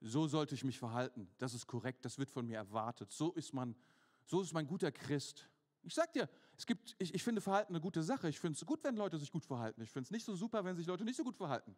[0.00, 3.52] so sollte ich mich verhalten, das ist korrekt, das wird von mir erwartet, so ist
[3.52, 3.74] man,
[4.24, 5.48] so ist man guter Christ.
[5.82, 8.28] Ich sag dir, es gibt, ich, ich finde Verhalten eine gute Sache.
[8.28, 9.82] Ich finde es gut, wenn Leute sich gut verhalten.
[9.82, 11.76] Ich finde es nicht so super, wenn sich Leute nicht so gut verhalten.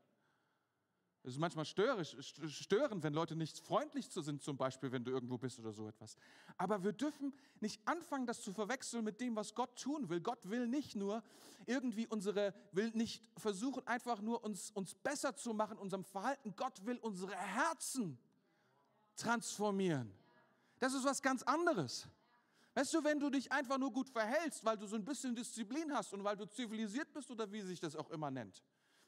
[1.27, 5.11] Es ist manchmal störrisch, störend, wenn Leute nicht freundlich zu sind, zum Beispiel, wenn du
[5.11, 6.17] irgendwo bist oder so etwas.
[6.57, 10.21] Aber wir dürfen nicht anfangen, das zu verwechseln mit dem, was Gott tun will.
[10.21, 11.25] Gott will nicht nur
[11.67, 16.55] irgendwie unsere, will nicht versuchen, einfach nur uns, uns besser zu machen, unserem Verhalten.
[16.55, 18.17] Gott will unsere Herzen
[19.17, 20.13] transformieren.
[20.79, 22.07] Das ist was ganz anderes.
[22.75, 25.93] Weißt du, wenn du dich einfach nur gut verhältst, weil du so ein bisschen Disziplin
[25.93, 28.63] hast und weil du zivilisiert bist oder wie sich das auch immer nennt,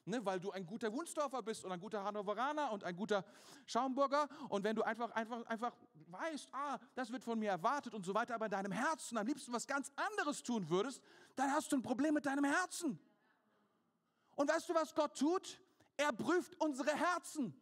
[0.05, 3.23] ne, weil du ein guter Wunsdorfer bist und ein guter Hannoveraner und ein guter
[3.65, 5.75] Schaumburger und wenn du einfach, einfach, einfach
[6.07, 9.27] weißt, ah, das wird von mir erwartet und so weiter, aber in deinem Herzen am
[9.27, 11.01] liebsten was ganz anderes tun würdest,
[11.35, 12.99] dann hast du ein Problem mit deinem Herzen.
[14.35, 15.59] Und weißt du, was Gott tut?
[15.97, 17.53] Er prüft unsere Herzen.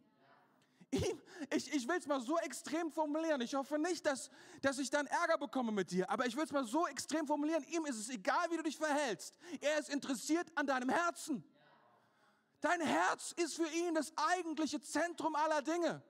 [1.50, 3.40] Ich, ich will es mal so extrem formulieren.
[3.42, 4.30] Ich hoffe nicht, dass,
[4.62, 7.62] dass ich dann Ärger bekomme mit dir, aber ich will es mal so extrem formulieren.
[7.64, 9.34] Ihm ist es egal, wie du dich verhältst.
[9.60, 11.44] Er ist interessiert an deinem Herzen.
[12.60, 16.02] Dein Herz ist für ihn das eigentliche Zentrum aller Dinge.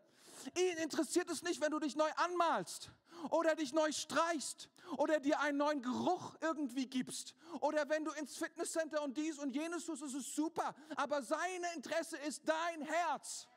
[0.56, 2.90] Ihn interessiert es nicht, wenn du dich neu anmalst
[3.30, 8.36] oder dich neu streichst oder dir einen neuen Geruch irgendwie gibst oder wenn du ins
[8.36, 10.74] Fitnesscenter und dies und jenes tust, ist es super.
[10.96, 13.48] Aber sein Interesse ist dein Herz.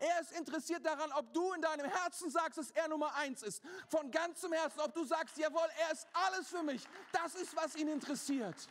[0.00, 3.62] Er ist interessiert daran, ob du in deinem Herzen sagst, dass er Nummer eins ist.
[3.88, 6.82] Von ganzem Herzen, ob du sagst, jawohl, er ist alles für mich.
[7.12, 8.68] Das ist, was ihn interessiert.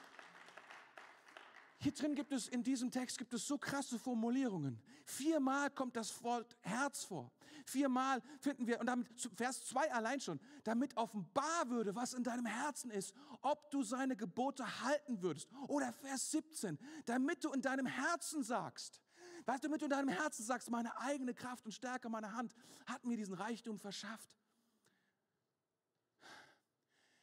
[1.85, 4.81] Hier drin gibt es, in diesem Text gibt es so krasse Formulierungen.
[5.05, 7.31] Viermal kommt das Wort Herz vor.
[7.63, 12.47] Viermal finden wir, und damit, Vers 2 allein schon, damit offenbar würde, was in deinem
[12.47, 15.47] Herzen ist, ob du seine Gebote halten würdest.
[15.67, 18.99] Oder Vers 17, damit du in deinem Herzen sagst,
[19.45, 22.55] was damit du in deinem Herzen sagst, meine eigene Kraft und Stärke, meine Hand
[22.87, 24.35] hat mir diesen Reichtum verschafft.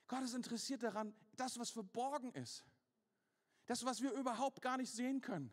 [0.06, 2.64] Gott ist interessiert daran, das, was verborgen ist,
[3.66, 5.52] das, was wir überhaupt gar nicht sehen können,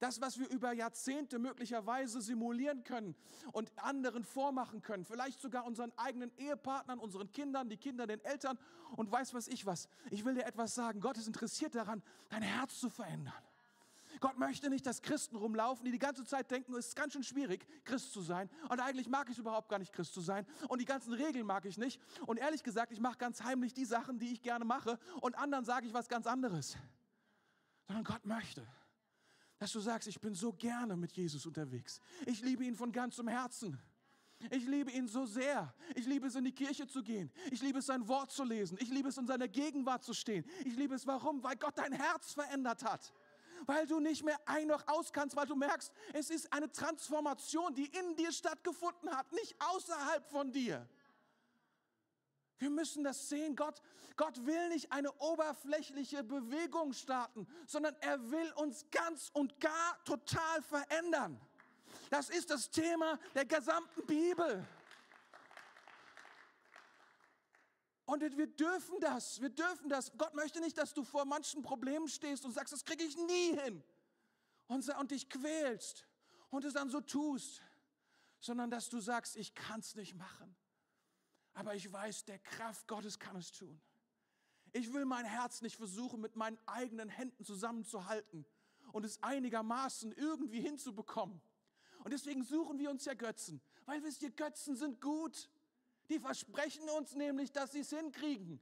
[0.00, 3.14] das, was wir über Jahrzehnte möglicherweise simulieren können
[3.52, 8.58] und anderen vormachen können, vielleicht sogar unseren eigenen Ehepartnern, unseren Kindern, die Kinder den Eltern
[8.96, 9.88] und weiß was ich was.
[10.10, 11.00] Ich will dir etwas sagen.
[11.00, 13.34] Gott ist interessiert daran, dein Herz zu verändern.
[14.18, 17.22] Gott möchte nicht, dass Christen rumlaufen, die die ganze Zeit denken, es ist ganz schön
[17.22, 18.50] schwierig, Christ zu sein.
[18.68, 20.46] Und eigentlich mag ich es überhaupt gar nicht, Christ zu sein.
[20.68, 22.00] Und die ganzen Regeln mag ich nicht.
[22.26, 24.98] Und ehrlich gesagt, ich mache ganz heimlich die Sachen, die ich gerne mache.
[25.20, 26.76] Und anderen sage ich was ganz anderes.
[27.90, 28.64] Sondern Gott möchte,
[29.58, 32.00] dass du sagst, ich bin so gerne mit Jesus unterwegs.
[32.24, 33.82] Ich liebe ihn von ganzem Herzen.
[34.48, 35.74] Ich liebe ihn so sehr.
[35.96, 37.32] Ich liebe es, in die Kirche zu gehen.
[37.50, 38.78] Ich liebe es, sein Wort zu lesen.
[38.80, 40.44] Ich liebe es, in seiner Gegenwart zu stehen.
[40.64, 41.42] Ich liebe es, warum?
[41.42, 43.12] Weil Gott dein Herz verändert hat
[43.66, 47.74] weil du nicht mehr ein noch aus kannst, weil du merkst, es ist eine Transformation,
[47.74, 50.88] die in dir stattgefunden hat, nicht außerhalb von dir.
[52.60, 53.56] Wir müssen das sehen.
[53.56, 53.80] Gott,
[54.16, 60.62] Gott will nicht eine oberflächliche Bewegung starten, sondern er will uns ganz und gar total
[60.62, 61.40] verändern.
[62.10, 64.66] Das ist das Thema der gesamten Bibel.
[68.04, 70.12] Und wir dürfen das, wir dürfen das.
[70.18, 73.58] Gott möchte nicht, dass du vor manchen Problemen stehst und sagst, das kriege ich nie
[73.58, 73.82] hin.
[74.66, 76.06] Und, und dich quälst
[76.50, 77.62] und es dann so tust,
[78.38, 80.54] sondern dass du sagst, ich kann es nicht machen.
[81.54, 83.80] Aber ich weiß, der Kraft Gottes kann es tun.
[84.72, 88.46] Ich will mein Herz nicht versuchen, mit meinen eigenen Händen zusammenzuhalten
[88.92, 91.40] und es einigermaßen irgendwie hinzubekommen.
[91.98, 95.50] Und deswegen suchen wir uns ja Götzen, weil wisst ihr, Götzen sind gut.
[96.08, 98.60] Die versprechen uns nämlich, dass sie es hinkriegen.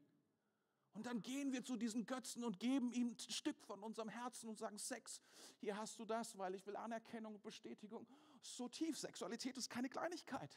[0.92, 4.48] Und dann gehen wir zu diesen Götzen und geben ihm ein Stück von unserem Herzen
[4.48, 5.20] und sagen, Sex,
[5.60, 8.06] hier hast du das, weil ich will Anerkennung und Bestätigung.
[8.42, 10.50] So tief, Sexualität ist keine Kleinigkeit.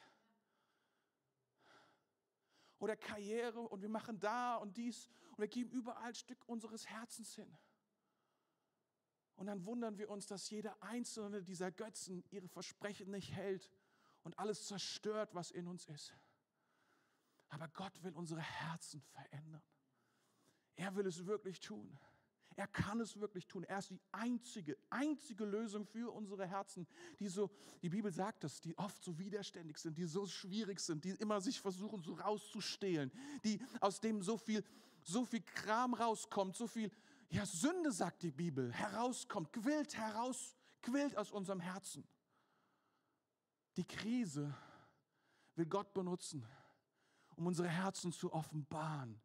[2.81, 6.87] Oder Karriere und wir machen da und dies und wir geben überall ein Stück unseres
[6.87, 7.55] Herzens hin.
[9.35, 13.69] Und dann wundern wir uns, dass jeder einzelne dieser Götzen ihre Versprechen nicht hält
[14.23, 16.15] und alles zerstört, was in uns ist.
[17.49, 19.63] Aber Gott will unsere Herzen verändern.
[20.75, 21.99] Er will es wirklich tun.
[22.55, 23.63] Er kann es wirklich tun.
[23.63, 26.85] Er ist die einzige, einzige Lösung für unsere Herzen,
[27.19, 27.49] die so,
[27.81, 31.39] die Bibel sagt das, die oft so widerständig sind, die so schwierig sind, die immer
[31.39, 33.11] sich versuchen, so rauszustehlen,
[33.43, 34.63] die aus dem so viel,
[35.03, 36.91] so viel Kram rauskommt, so viel,
[37.29, 42.05] ja, Sünde, sagt die Bibel, herauskommt, quillt heraus, quillt aus unserem Herzen.
[43.77, 44.53] Die Krise
[45.55, 46.45] will Gott benutzen,
[47.37, 49.21] um unsere Herzen zu offenbaren,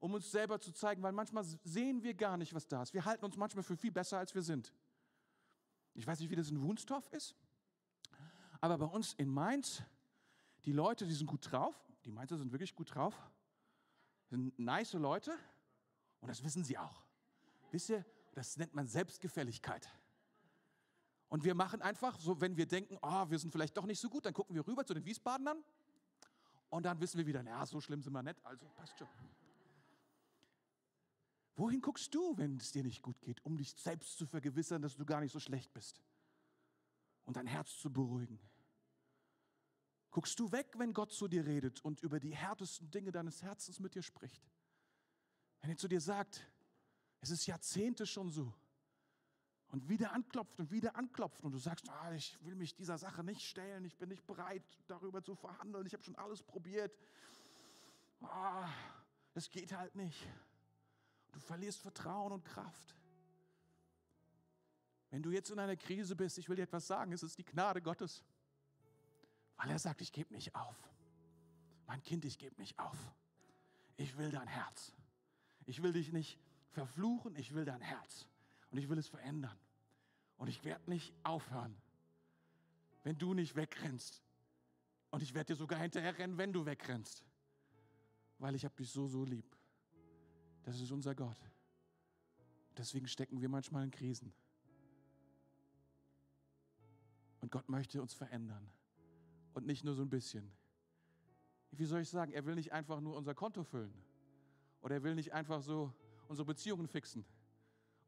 [0.00, 2.94] um uns selber zu zeigen, weil manchmal sehen wir gar nicht, was da ist.
[2.94, 4.72] Wir halten uns manchmal für viel besser, als wir sind.
[5.94, 7.34] Ich weiß nicht, wie das in Wunstorf ist,
[8.60, 9.82] aber bei uns in Mainz,
[10.64, 13.14] die Leute, die sind gut drauf, die Mainzer sind wirklich gut drauf,
[14.28, 15.36] sind nice Leute
[16.20, 17.02] und das wissen sie auch.
[17.70, 19.88] Wisst ihr, das nennt man Selbstgefälligkeit.
[21.28, 24.08] Und wir machen einfach so, wenn wir denken, oh, wir sind vielleicht doch nicht so
[24.08, 25.64] gut, dann gucken wir rüber zu den Wiesbadenern
[26.68, 29.08] und dann wissen wir wieder, na, so schlimm sind wir nicht, also passt schon.
[31.56, 34.96] Wohin guckst du, wenn es dir nicht gut geht, um dich selbst zu vergewissern, dass
[34.96, 36.02] du gar nicht so schlecht bist
[37.24, 38.38] und dein Herz zu beruhigen?
[40.10, 43.80] Guckst du weg, wenn Gott zu dir redet und über die härtesten Dinge deines Herzens
[43.80, 44.42] mit dir spricht?
[45.60, 46.46] Wenn er zu dir sagt,
[47.20, 48.54] es ist Jahrzehnte schon so,
[49.68, 53.24] und wieder anklopft und wieder anklopft und du sagst, ah, ich will mich dieser Sache
[53.24, 56.96] nicht stellen, ich bin nicht bereit, darüber zu verhandeln, ich habe schon alles probiert.
[58.22, 58.68] Ah,
[59.34, 60.26] es geht halt nicht.
[61.36, 62.96] Du verlierst Vertrauen und Kraft.
[65.10, 67.44] Wenn du jetzt in einer Krise bist, ich will dir etwas sagen, es ist die
[67.44, 68.24] Gnade Gottes,
[69.58, 70.78] weil er sagt, ich gebe nicht auf.
[71.86, 72.96] Mein Kind, ich gebe nicht auf.
[73.98, 74.94] Ich will dein Herz.
[75.66, 76.38] Ich will dich nicht
[76.70, 78.26] verfluchen, ich will dein Herz.
[78.70, 79.58] Und ich will es verändern.
[80.38, 81.76] Und ich werde nicht aufhören,
[83.02, 84.22] wenn du nicht wegrennst.
[85.10, 87.22] Und ich werde dir sogar hinterher rennen, wenn du wegrennst.
[88.38, 89.55] Weil ich habe dich so, so lieb.
[90.66, 91.38] Das ist unser Gott.
[92.76, 94.32] Deswegen stecken wir manchmal in Krisen.
[97.40, 98.68] Und Gott möchte uns verändern.
[99.54, 100.50] Und nicht nur so ein bisschen.
[101.70, 102.32] Wie soll ich sagen?
[102.32, 103.94] Er will nicht einfach nur unser Konto füllen.
[104.80, 105.94] Oder er will nicht einfach so
[106.26, 107.24] unsere Beziehungen fixen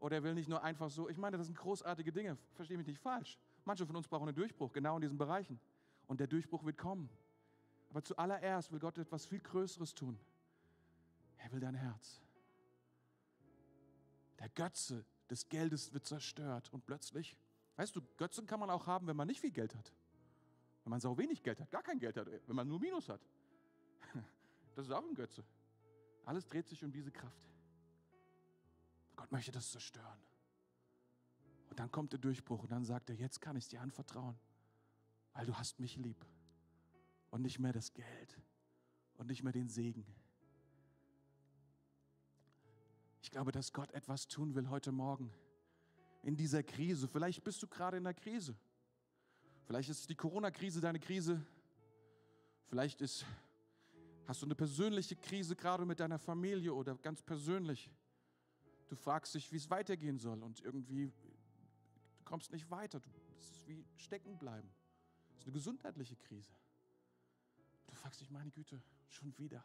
[0.01, 2.89] Oder er will nicht nur einfach so, ich meine, das sind großartige Dinge, verstehe mich
[2.89, 3.39] nicht falsch.
[3.65, 5.61] Manche von uns brauchen einen Durchbruch, genau in diesen Bereichen.
[6.09, 7.09] Und der Durchbruch wird kommen.
[7.89, 10.19] Aber zuallererst will Gott etwas viel Größeres tun.
[11.37, 12.21] Er will dein Herz.
[14.39, 17.37] Der Götze des Geldes wird zerstört und plötzlich,
[17.77, 19.93] weißt du, Götzen kann man auch haben, wenn man nicht viel Geld hat.
[20.85, 23.21] Wenn man so wenig Geld hat, gar kein Geld hat, wenn man nur Minus hat.
[24.75, 25.45] Das ist auch ein Götze.
[26.25, 27.49] Alles dreht sich um diese Kraft.
[29.17, 30.21] Gott möchte das zerstören.
[31.69, 34.39] Und dann kommt der Durchbruch und dann sagt er, jetzt kann ich es dir anvertrauen,
[35.33, 36.25] weil du hast mich lieb
[37.31, 38.39] und nicht mehr das Geld
[39.15, 40.07] und nicht mehr den Segen.
[43.21, 45.33] Ich glaube, dass Gott etwas tun will heute Morgen
[46.23, 47.09] in dieser Krise.
[47.09, 48.55] Vielleicht bist du gerade in der Krise.
[49.67, 51.45] Vielleicht ist die Corona-Krise deine Krise.
[52.69, 53.25] Vielleicht ist,
[54.27, 57.91] hast du eine persönliche Krise gerade mit deiner Familie oder ganz persönlich.
[58.89, 61.13] Du fragst dich, wie es weitergehen soll und irgendwie
[62.17, 63.01] du kommst nicht weiter.
[63.01, 64.71] Du, das ist wie stecken bleiben.
[65.31, 66.53] Das ist eine gesundheitliche Krise.
[67.87, 69.65] Du fragst dich, meine Güte, schon wieder.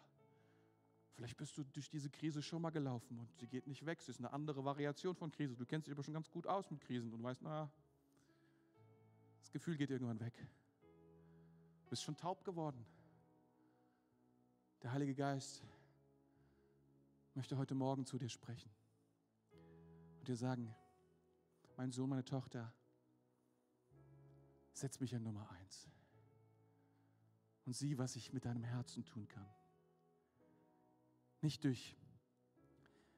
[1.15, 4.01] Vielleicht bist du durch diese Krise schon mal gelaufen und sie geht nicht weg.
[4.01, 5.55] Sie ist eine andere Variation von Krise.
[5.55, 7.71] Du kennst dich aber schon ganz gut aus mit Krisen und weißt, na,
[9.41, 10.33] das Gefühl geht irgendwann weg.
[11.83, 12.83] Du bist schon taub geworden.
[14.81, 15.63] Der Heilige Geist
[17.35, 18.71] möchte heute Morgen zu dir sprechen
[20.19, 20.73] und dir sagen,
[21.77, 22.73] mein Sohn, meine Tochter,
[24.73, 25.87] setz mich an Nummer eins
[27.65, 29.47] und sieh, was ich mit deinem Herzen tun kann.
[31.43, 31.97] Nicht durch,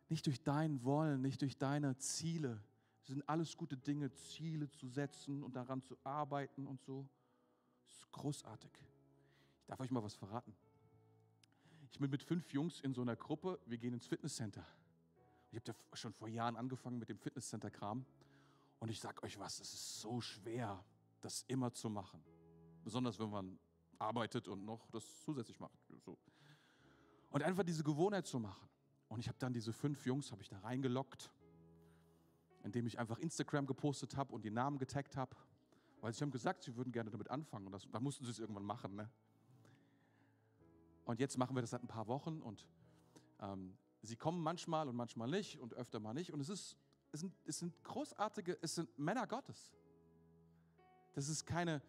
[0.09, 2.59] nicht durch dein Wollen, nicht durch deine Ziele.
[3.01, 7.07] Es sind alles gute Dinge, Ziele zu setzen und daran zu arbeiten und so.
[7.83, 8.71] Das ist großartig.
[9.59, 10.55] Ich darf euch mal was verraten.
[11.91, 14.65] Ich bin mit fünf Jungs in so einer Gruppe, wir gehen ins Fitnesscenter.
[15.51, 18.07] Ich habe ja schon vor Jahren angefangen mit dem Fitnesscenter-Kram.
[18.79, 20.83] Und ich sage euch was, es ist so schwer,
[21.21, 22.23] das immer zu machen.
[22.83, 23.59] Besonders wenn man
[23.99, 25.79] arbeitet und noch das zusätzlich macht.
[26.03, 26.17] So.
[27.35, 28.65] Und einfach diese Gewohnheit zu machen.
[29.09, 31.33] Und ich habe dann diese fünf Jungs, habe ich da reingelockt,
[32.63, 35.35] indem ich einfach Instagram gepostet habe und die Namen getaggt habe.
[35.99, 37.67] Weil sie haben gesagt, sie würden gerne damit anfangen.
[37.67, 38.95] Und da mussten sie es irgendwann machen.
[38.95, 39.09] Ne?
[41.03, 42.65] Und jetzt machen wir das seit ein paar Wochen und
[43.41, 46.31] ähm, sie kommen manchmal und manchmal nicht und öfter mal nicht.
[46.31, 46.77] Und es, ist,
[47.11, 49.73] es, sind, es sind großartige, es sind Männer Gottes.
[51.11, 51.81] Das ist keine,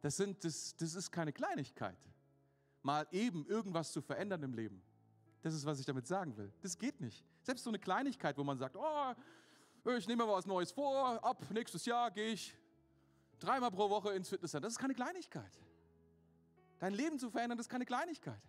[0.00, 1.98] das, sind, das, das ist keine Kleinigkeit.
[2.86, 4.80] Mal eben irgendwas zu verändern im Leben.
[5.42, 6.52] Das ist, was ich damit sagen will.
[6.62, 7.24] Das geht nicht.
[7.42, 9.14] Selbst so eine Kleinigkeit, wo man sagt, oh,
[9.98, 12.56] ich nehme mir was Neues vor, ab nächstes Jahr gehe ich
[13.40, 14.68] dreimal pro Woche ins Fitnesscenter.
[14.68, 15.58] Das ist keine Kleinigkeit.
[16.78, 18.42] Dein Leben zu verändern, das ist keine Kleinigkeit.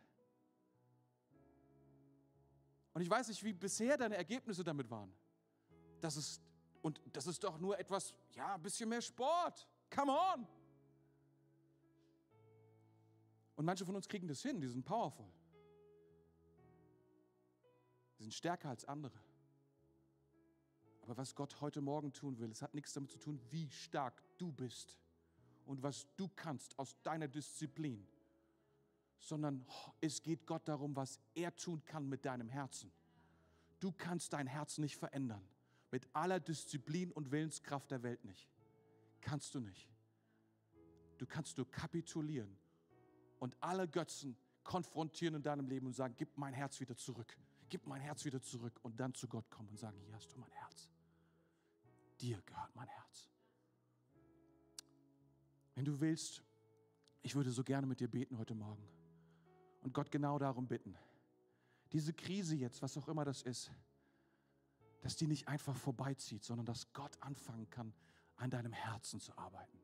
[2.94, 5.12] Und ich weiß nicht, wie bisher deine Ergebnisse damit waren.
[6.00, 6.44] Das ist,
[6.84, 9.68] und das ist doch nur etwas, ja, ein bisschen mehr Sport.
[9.90, 10.48] Come on!
[13.58, 15.26] Und manche von uns kriegen das hin, die sind powerful.
[18.20, 19.20] Die sind stärker als andere.
[21.02, 24.22] Aber was Gott heute Morgen tun will, es hat nichts damit zu tun, wie stark
[24.38, 25.00] du bist
[25.66, 28.08] und was du kannst aus deiner Disziplin,
[29.18, 29.66] sondern
[30.02, 32.92] es geht Gott darum, was er tun kann mit deinem Herzen.
[33.80, 35.42] Du kannst dein Herz nicht verändern.
[35.90, 38.48] Mit aller Disziplin und Willenskraft der Welt nicht.
[39.20, 39.90] Kannst du nicht.
[41.18, 42.56] Du kannst nur kapitulieren
[43.40, 47.38] und alle Götzen konfrontieren in deinem Leben und sagen, gib mein Herz wieder zurück.
[47.70, 50.40] Gib mein Herz wieder zurück und dann zu Gott kommen und sagen, hier hast du
[50.40, 50.90] mein Herz.
[52.20, 53.30] Dir gehört mein Herz.
[55.76, 56.44] Wenn du willst,
[57.22, 58.88] ich würde so gerne mit dir beten heute Morgen
[59.82, 60.98] und Gott genau darum bitten.
[61.92, 63.72] Diese Krise jetzt, was auch immer das ist,
[65.02, 67.94] dass die nicht einfach vorbeizieht, sondern dass Gott anfangen kann,
[68.38, 69.80] an deinem Herzen zu arbeiten.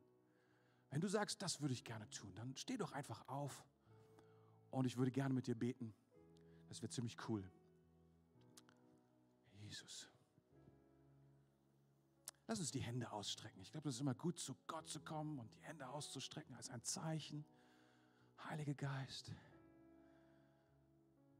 [0.94, 3.64] Wenn du sagst, das würde ich gerne tun, dann steh doch einfach auf
[4.70, 5.92] und ich würde gerne mit dir beten.
[6.68, 7.50] Das wäre ziemlich cool.
[9.58, 10.08] Jesus.
[12.46, 13.60] Lass uns die Hände ausstrecken.
[13.60, 16.70] Ich glaube, es ist immer gut, zu Gott zu kommen und die Hände auszustrecken als
[16.70, 17.44] ein Zeichen.
[18.44, 19.32] Heiliger Geist,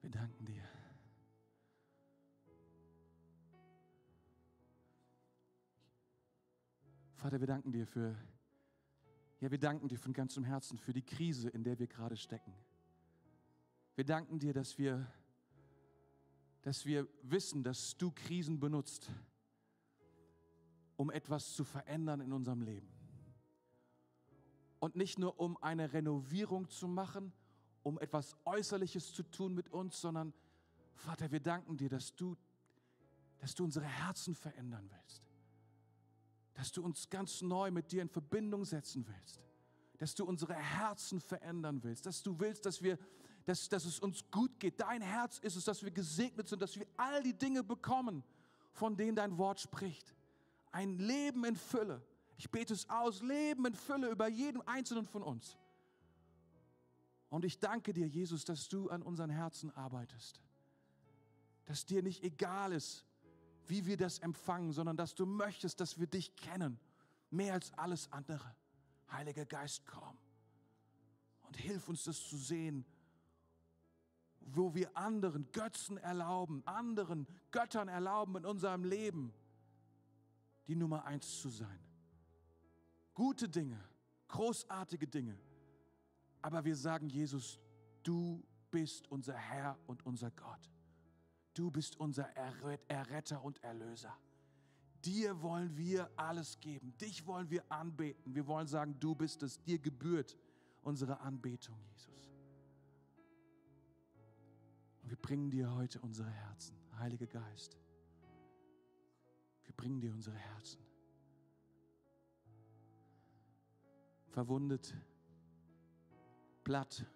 [0.01, 0.69] wir danken dir.
[7.15, 8.19] Vater, wir danken dir für
[9.45, 12.55] ja, wir danken dir von ganzem Herzen für die Krise, in der wir gerade stecken.
[13.95, 15.07] Wir danken dir, dass wir,
[16.63, 19.11] dass wir wissen, dass du Krisen benutzt,
[20.97, 22.89] um etwas zu verändern in unserem Leben.
[24.79, 27.31] Und nicht nur um eine Renovierung zu machen,
[27.83, 30.33] um etwas Äußerliches zu tun mit uns, sondern
[30.95, 32.35] Vater, wir danken dir, dass du,
[33.37, 35.29] dass du unsere Herzen verändern willst.
[36.55, 39.41] Dass du uns ganz neu mit dir in Verbindung setzen willst.
[39.99, 42.07] Dass du unsere Herzen verändern willst.
[42.07, 42.99] Dass du willst, dass wir
[43.47, 44.81] dass, dass es uns gut geht.
[44.81, 48.25] Dein Herz ist es, dass wir gesegnet sind, dass wir all die Dinge bekommen,
[48.73, 50.15] von denen dein Wort spricht.
[50.73, 52.03] Ein Leben in Fülle.
[52.37, 55.57] Ich bete es aus, Leben in Fülle über jeden einzelnen von uns.
[57.29, 60.41] Und ich danke dir, Jesus, dass du an unseren Herzen arbeitest.
[61.67, 63.05] Dass dir nicht egal ist,
[63.69, 66.79] wie wir das empfangen, sondern dass du möchtest, dass wir dich kennen,
[67.31, 68.55] mehr als alles andere.
[69.11, 70.17] Heiliger Geist, komm
[71.55, 72.85] und hilf uns das zu sehen,
[74.41, 79.33] wo wir anderen Götzen erlauben, anderen Göttern erlauben in unserem Leben,
[80.67, 81.79] die Nummer eins zu sein.
[83.15, 83.79] Gute Dinge,
[84.29, 85.39] großartige Dinge,
[86.43, 87.61] aber wir sagen, Jesus,
[88.03, 90.71] du bist unser Herr und unser Gott.
[91.55, 92.29] Du bist unser
[92.89, 94.15] Erretter und Erlöser.
[95.05, 96.97] Dir wollen wir alles geben.
[96.99, 98.35] Dich wollen wir anbeten.
[98.35, 99.63] Wir wollen sagen, du bist es.
[99.63, 100.37] Dir gebührt
[100.83, 102.31] unsere Anbetung, Jesus.
[105.03, 107.77] Und wir bringen dir heute unsere Herzen, Heiliger Geist.
[109.63, 110.81] Wir bringen dir unsere Herzen.
[114.31, 114.95] Verwundet
[116.65, 117.07] platt,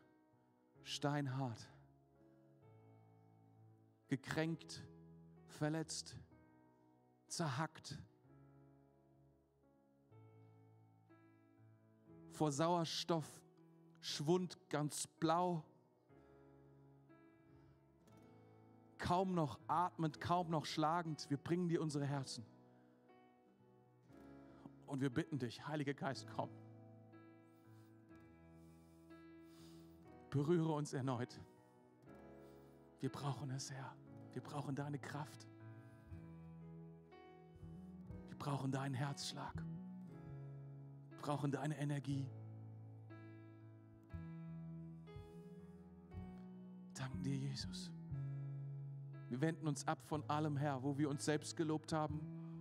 [0.83, 1.67] steinhart,
[4.09, 4.83] gekränkt,
[5.47, 6.17] verletzt,
[7.29, 7.99] zerhackt,
[12.31, 13.27] vor Sauerstoff,
[14.01, 15.65] Schwund ganz blau,
[18.99, 21.29] kaum noch atmend, kaum noch schlagend.
[21.31, 22.45] Wir bringen dir unsere Herzen.
[24.87, 26.51] Und wir bitten dich, Heiliger Geist, komm.
[30.31, 31.41] Berühre uns erneut.
[33.01, 33.95] Wir brauchen es, Herr.
[34.33, 35.47] Wir brauchen deine Kraft.
[38.29, 39.55] Wir brauchen deinen Herzschlag.
[41.11, 42.29] Wir brauchen deine Energie.
[46.95, 47.91] Danken dir, Jesus.
[49.29, 52.21] Wir wenden uns ab von allem, Herr, wo wir uns selbst gelobt haben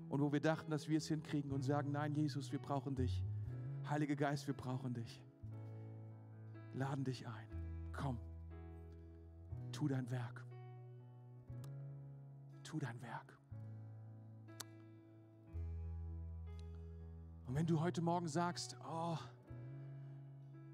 [0.10, 3.24] und wo wir dachten, dass wir es hinkriegen und sagen, nein, Jesus, wir brauchen dich.
[3.90, 5.24] Heiliger Geist, wir brauchen dich.
[6.74, 7.58] Laden dich ein
[7.98, 8.18] komm,
[9.78, 10.44] tu dein Werk.
[12.64, 13.38] Tu dein Werk.
[17.46, 19.20] Und wenn du heute Morgen sagst, oh,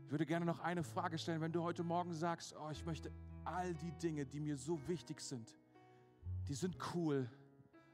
[0.05, 3.11] ich würde gerne noch eine Frage stellen, wenn du heute Morgen sagst, oh, ich möchte
[3.43, 5.53] all die Dinge, die mir so wichtig sind,
[6.47, 7.29] die sind cool,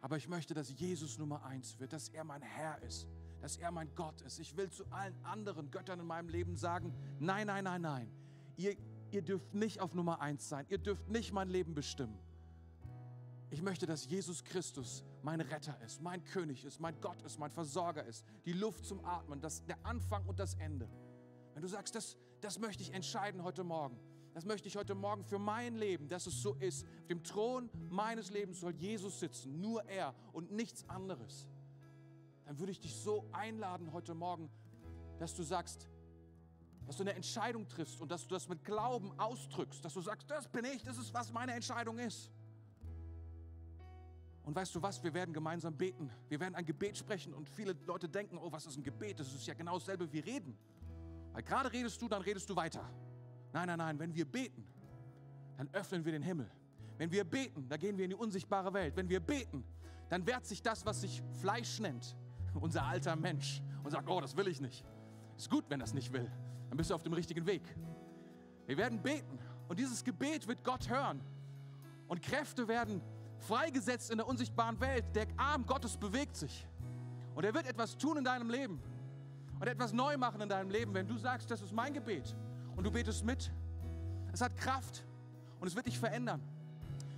[0.02, 3.08] aber ich möchte, dass Jesus Nummer eins wird, dass er mein Herr ist,
[3.42, 4.38] dass er mein Gott ist.
[4.38, 8.12] Ich will zu allen anderen Göttern in meinem Leben sagen, nein, nein, nein, nein.
[8.58, 8.78] Ihr,
[9.12, 10.66] ihr dürft nicht auf Nummer eins sein.
[10.70, 12.18] Ihr dürft nicht mein Leben bestimmen.
[13.52, 17.52] Ich möchte, dass Jesus Christus mein Retter ist, mein König ist, mein Gott ist, mein
[17.52, 20.88] Versorger ist, die Luft zum Atmen, das, der Anfang und das Ende.
[21.54, 24.00] Wenn du sagst, das, das möchte ich entscheiden heute Morgen,
[24.34, 26.86] das möchte ich heute Morgen für mein Leben, dass es so ist.
[27.02, 31.48] Auf dem Thron meines Lebens soll Jesus sitzen, nur er und nichts anderes.
[32.46, 34.50] Dann würde ich dich so einladen heute Morgen,
[35.18, 35.90] dass du sagst,
[36.90, 40.28] dass du eine Entscheidung triffst und dass du das mit Glauben ausdrückst, dass du sagst,
[40.28, 42.32] das bin ich, das ist, was meine Entscheidung ist.
[44.42, 46.10] Und weißt du was, wir werden gemeinsam beten.
[46.30, 49.20] Wir werden ein Gebet sprechen und viele Leute denken, oh, was ist ein Gebet?
[49.20, 50.58] Das ist ja genau dasselbe wie reden.
[51.32, 52.90] Weil gerade redest du, dann redest du weiter.
[53.54, 54.68] Nein, nein, nein, wenn wir beten,
[55.58, 56.50] dann öffnen wir den Himmel.
[56.98, 58.96] Wenn wir beten, dann gehen wir in die unsichtbare Welt.
[58.96, 59.64] Wenn wir beten,
[60.10, 62.18] dann wehrt sich das, was sich Fleisch nennt,
[62.60, 64.84] unser alter Mensch, und sagt, oh, das will ich nicht.
[65.38, 66.32] Ist gut, wenn das nicht will
[66.70, 67.64] dann bist du auf dem richtigen Weg.
[68.66, 71.22] Wir werden beten und dieses Gebet wird Gott hören.
[72.08, 73.02] Und Kräfte werden
[73.40, 75.06] freigesetzt in der unsichtbaren Welt.
[75.16, 76.68] Der Arm Gottes bewegt sich.
[77.36, 78.82] Und er wird etwas tun in deinem Leben.
[79.60, 82.36] Und etwas neu machen in deinem Leben, wenn du sagst, das ist mein Gebet.
[82.76, 83.52] Und du betest mit.
[84.32, 85.06] Es hat Kraft
[85.60, 86.42] und es wird dich verändern.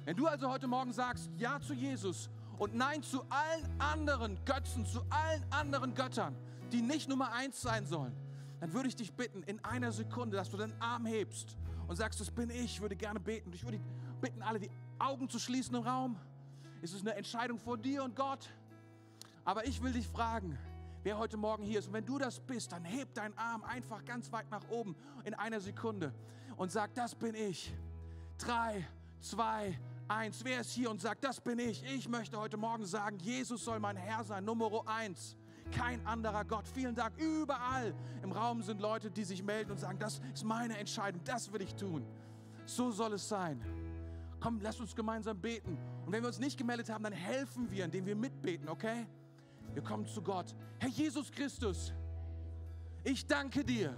[0.06, 4.86] Wenn du also heute Morgen sagst, Ja zu Jesus und Nein zu allen anderen Götzen,
[4.86, 6.36] zu allen anderen Göttern,
[6.72, 8.16] die nicht Nummer eins sein sollen,
[8.62, 11.57] dann würde ich dich bitten, in einer Sekunde, dass du deinen Arm hebst
[11.88, 13.51] und sagst, das bin ich, ich würde gerne beten.
[13.53, 13.80] Ich würde
[14.22, 16.16] bitten, alle die Augen zu schließen im Raum.
[16.84, 18.53] Es ist eine Entscheidung vor dir und Gott.
[19.45, 20.59] Aber ich will dich fragen,
[21.01, 21.88] wer heute Morgen hier ist.
[21.88, 25.34] Und wenn du das bist, dann heb deinen Arm einfach ganz weit nach oben in
[25.34, 26.14] einer Sekunde
[26.55, 27.74] und sag, das bin ich.
[28.38, 28.88] Drei,
[29.22, 30.45] zwei, eins.
[30.45, 31.84] Wer ist hier und sagt, das bin ich?
[31.84, 35.36] Ich möchte heute Morgen sagen, Jesus soll mein Herr sein, Nummer eins
[35.72, 36.68] kein anderer Gott.
[36.68, 37.18] Vielen Dank.
[37.18, 37.94] Überall
[38.24, 41.62] im Raum sind Leute, die sich melden und sagen, das ist meine Entscheidung, das will
[41.62, 42.06] ich tun.
[42.66, 43.62] So soll es sein.
[44.40, 45.78] Komm, lass uns gemeinsam beten.
[46.06, 49.08] Und wenn wir uns nicht gemeldet haben, dann helfen wir, indem wir mitbeten, okay?
[49.74, 50.56] Wir kommen zu Gott.
[50.80, 51.94] Herr Jesus Christus,
[53.04, 53.96] ich danke dir,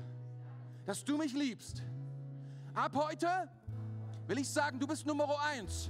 [0.86, 1.82] dass du mich liebst.
[2.74, 3.28] Ab heute
[4.28, 5.90] will ich sagen, du bist Nummer eins.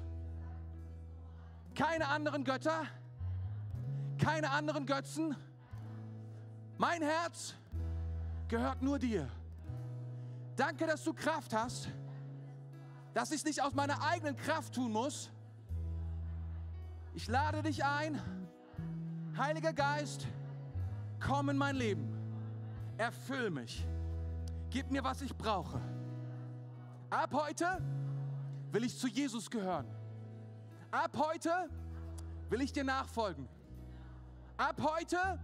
[1.76, 2.86] Keine anderen Götter,
[4.18, 5.36] keine anderen Götzen.
[6.86, 7.54] Mein Herz
[8.50, 9.30] gehört nur dir.
[10.58, 11.88] Danke, dass du Kraft hast,
[13.14, 15.32] dass ich nicht aus meiner eigenen Kraft tun muss.
[17.14, 18.22] Ich lade dich ein,
[19.38, 20.28] Heiliger Geist,
[21.26, 22.06] komm in mein Leben,
[22.98, 23.88] erfüll mich,
[24.70, 25.80] gib mir, was ich brauche.
[27.10, 27.82] Ab heute
[28.74, 29.88] will ich zu Jesus gehören.
[30.92, 31.70] Ab heute
[32.50, 33.48] will ich dir nachfolgen.
[34.58, 35.40] Ab heute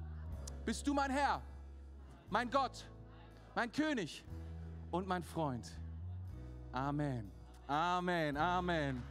[0.69, 1.41] bist du mein Herr,
[2.29, 2.85] mein Gott,
[3.55, 4.23] mein König
[4.91, 5.67] und mein Freund.
[6.71, 7.31] Amen.
[7.65, 8.37] Amen.
[8.37, 9.01] Amen.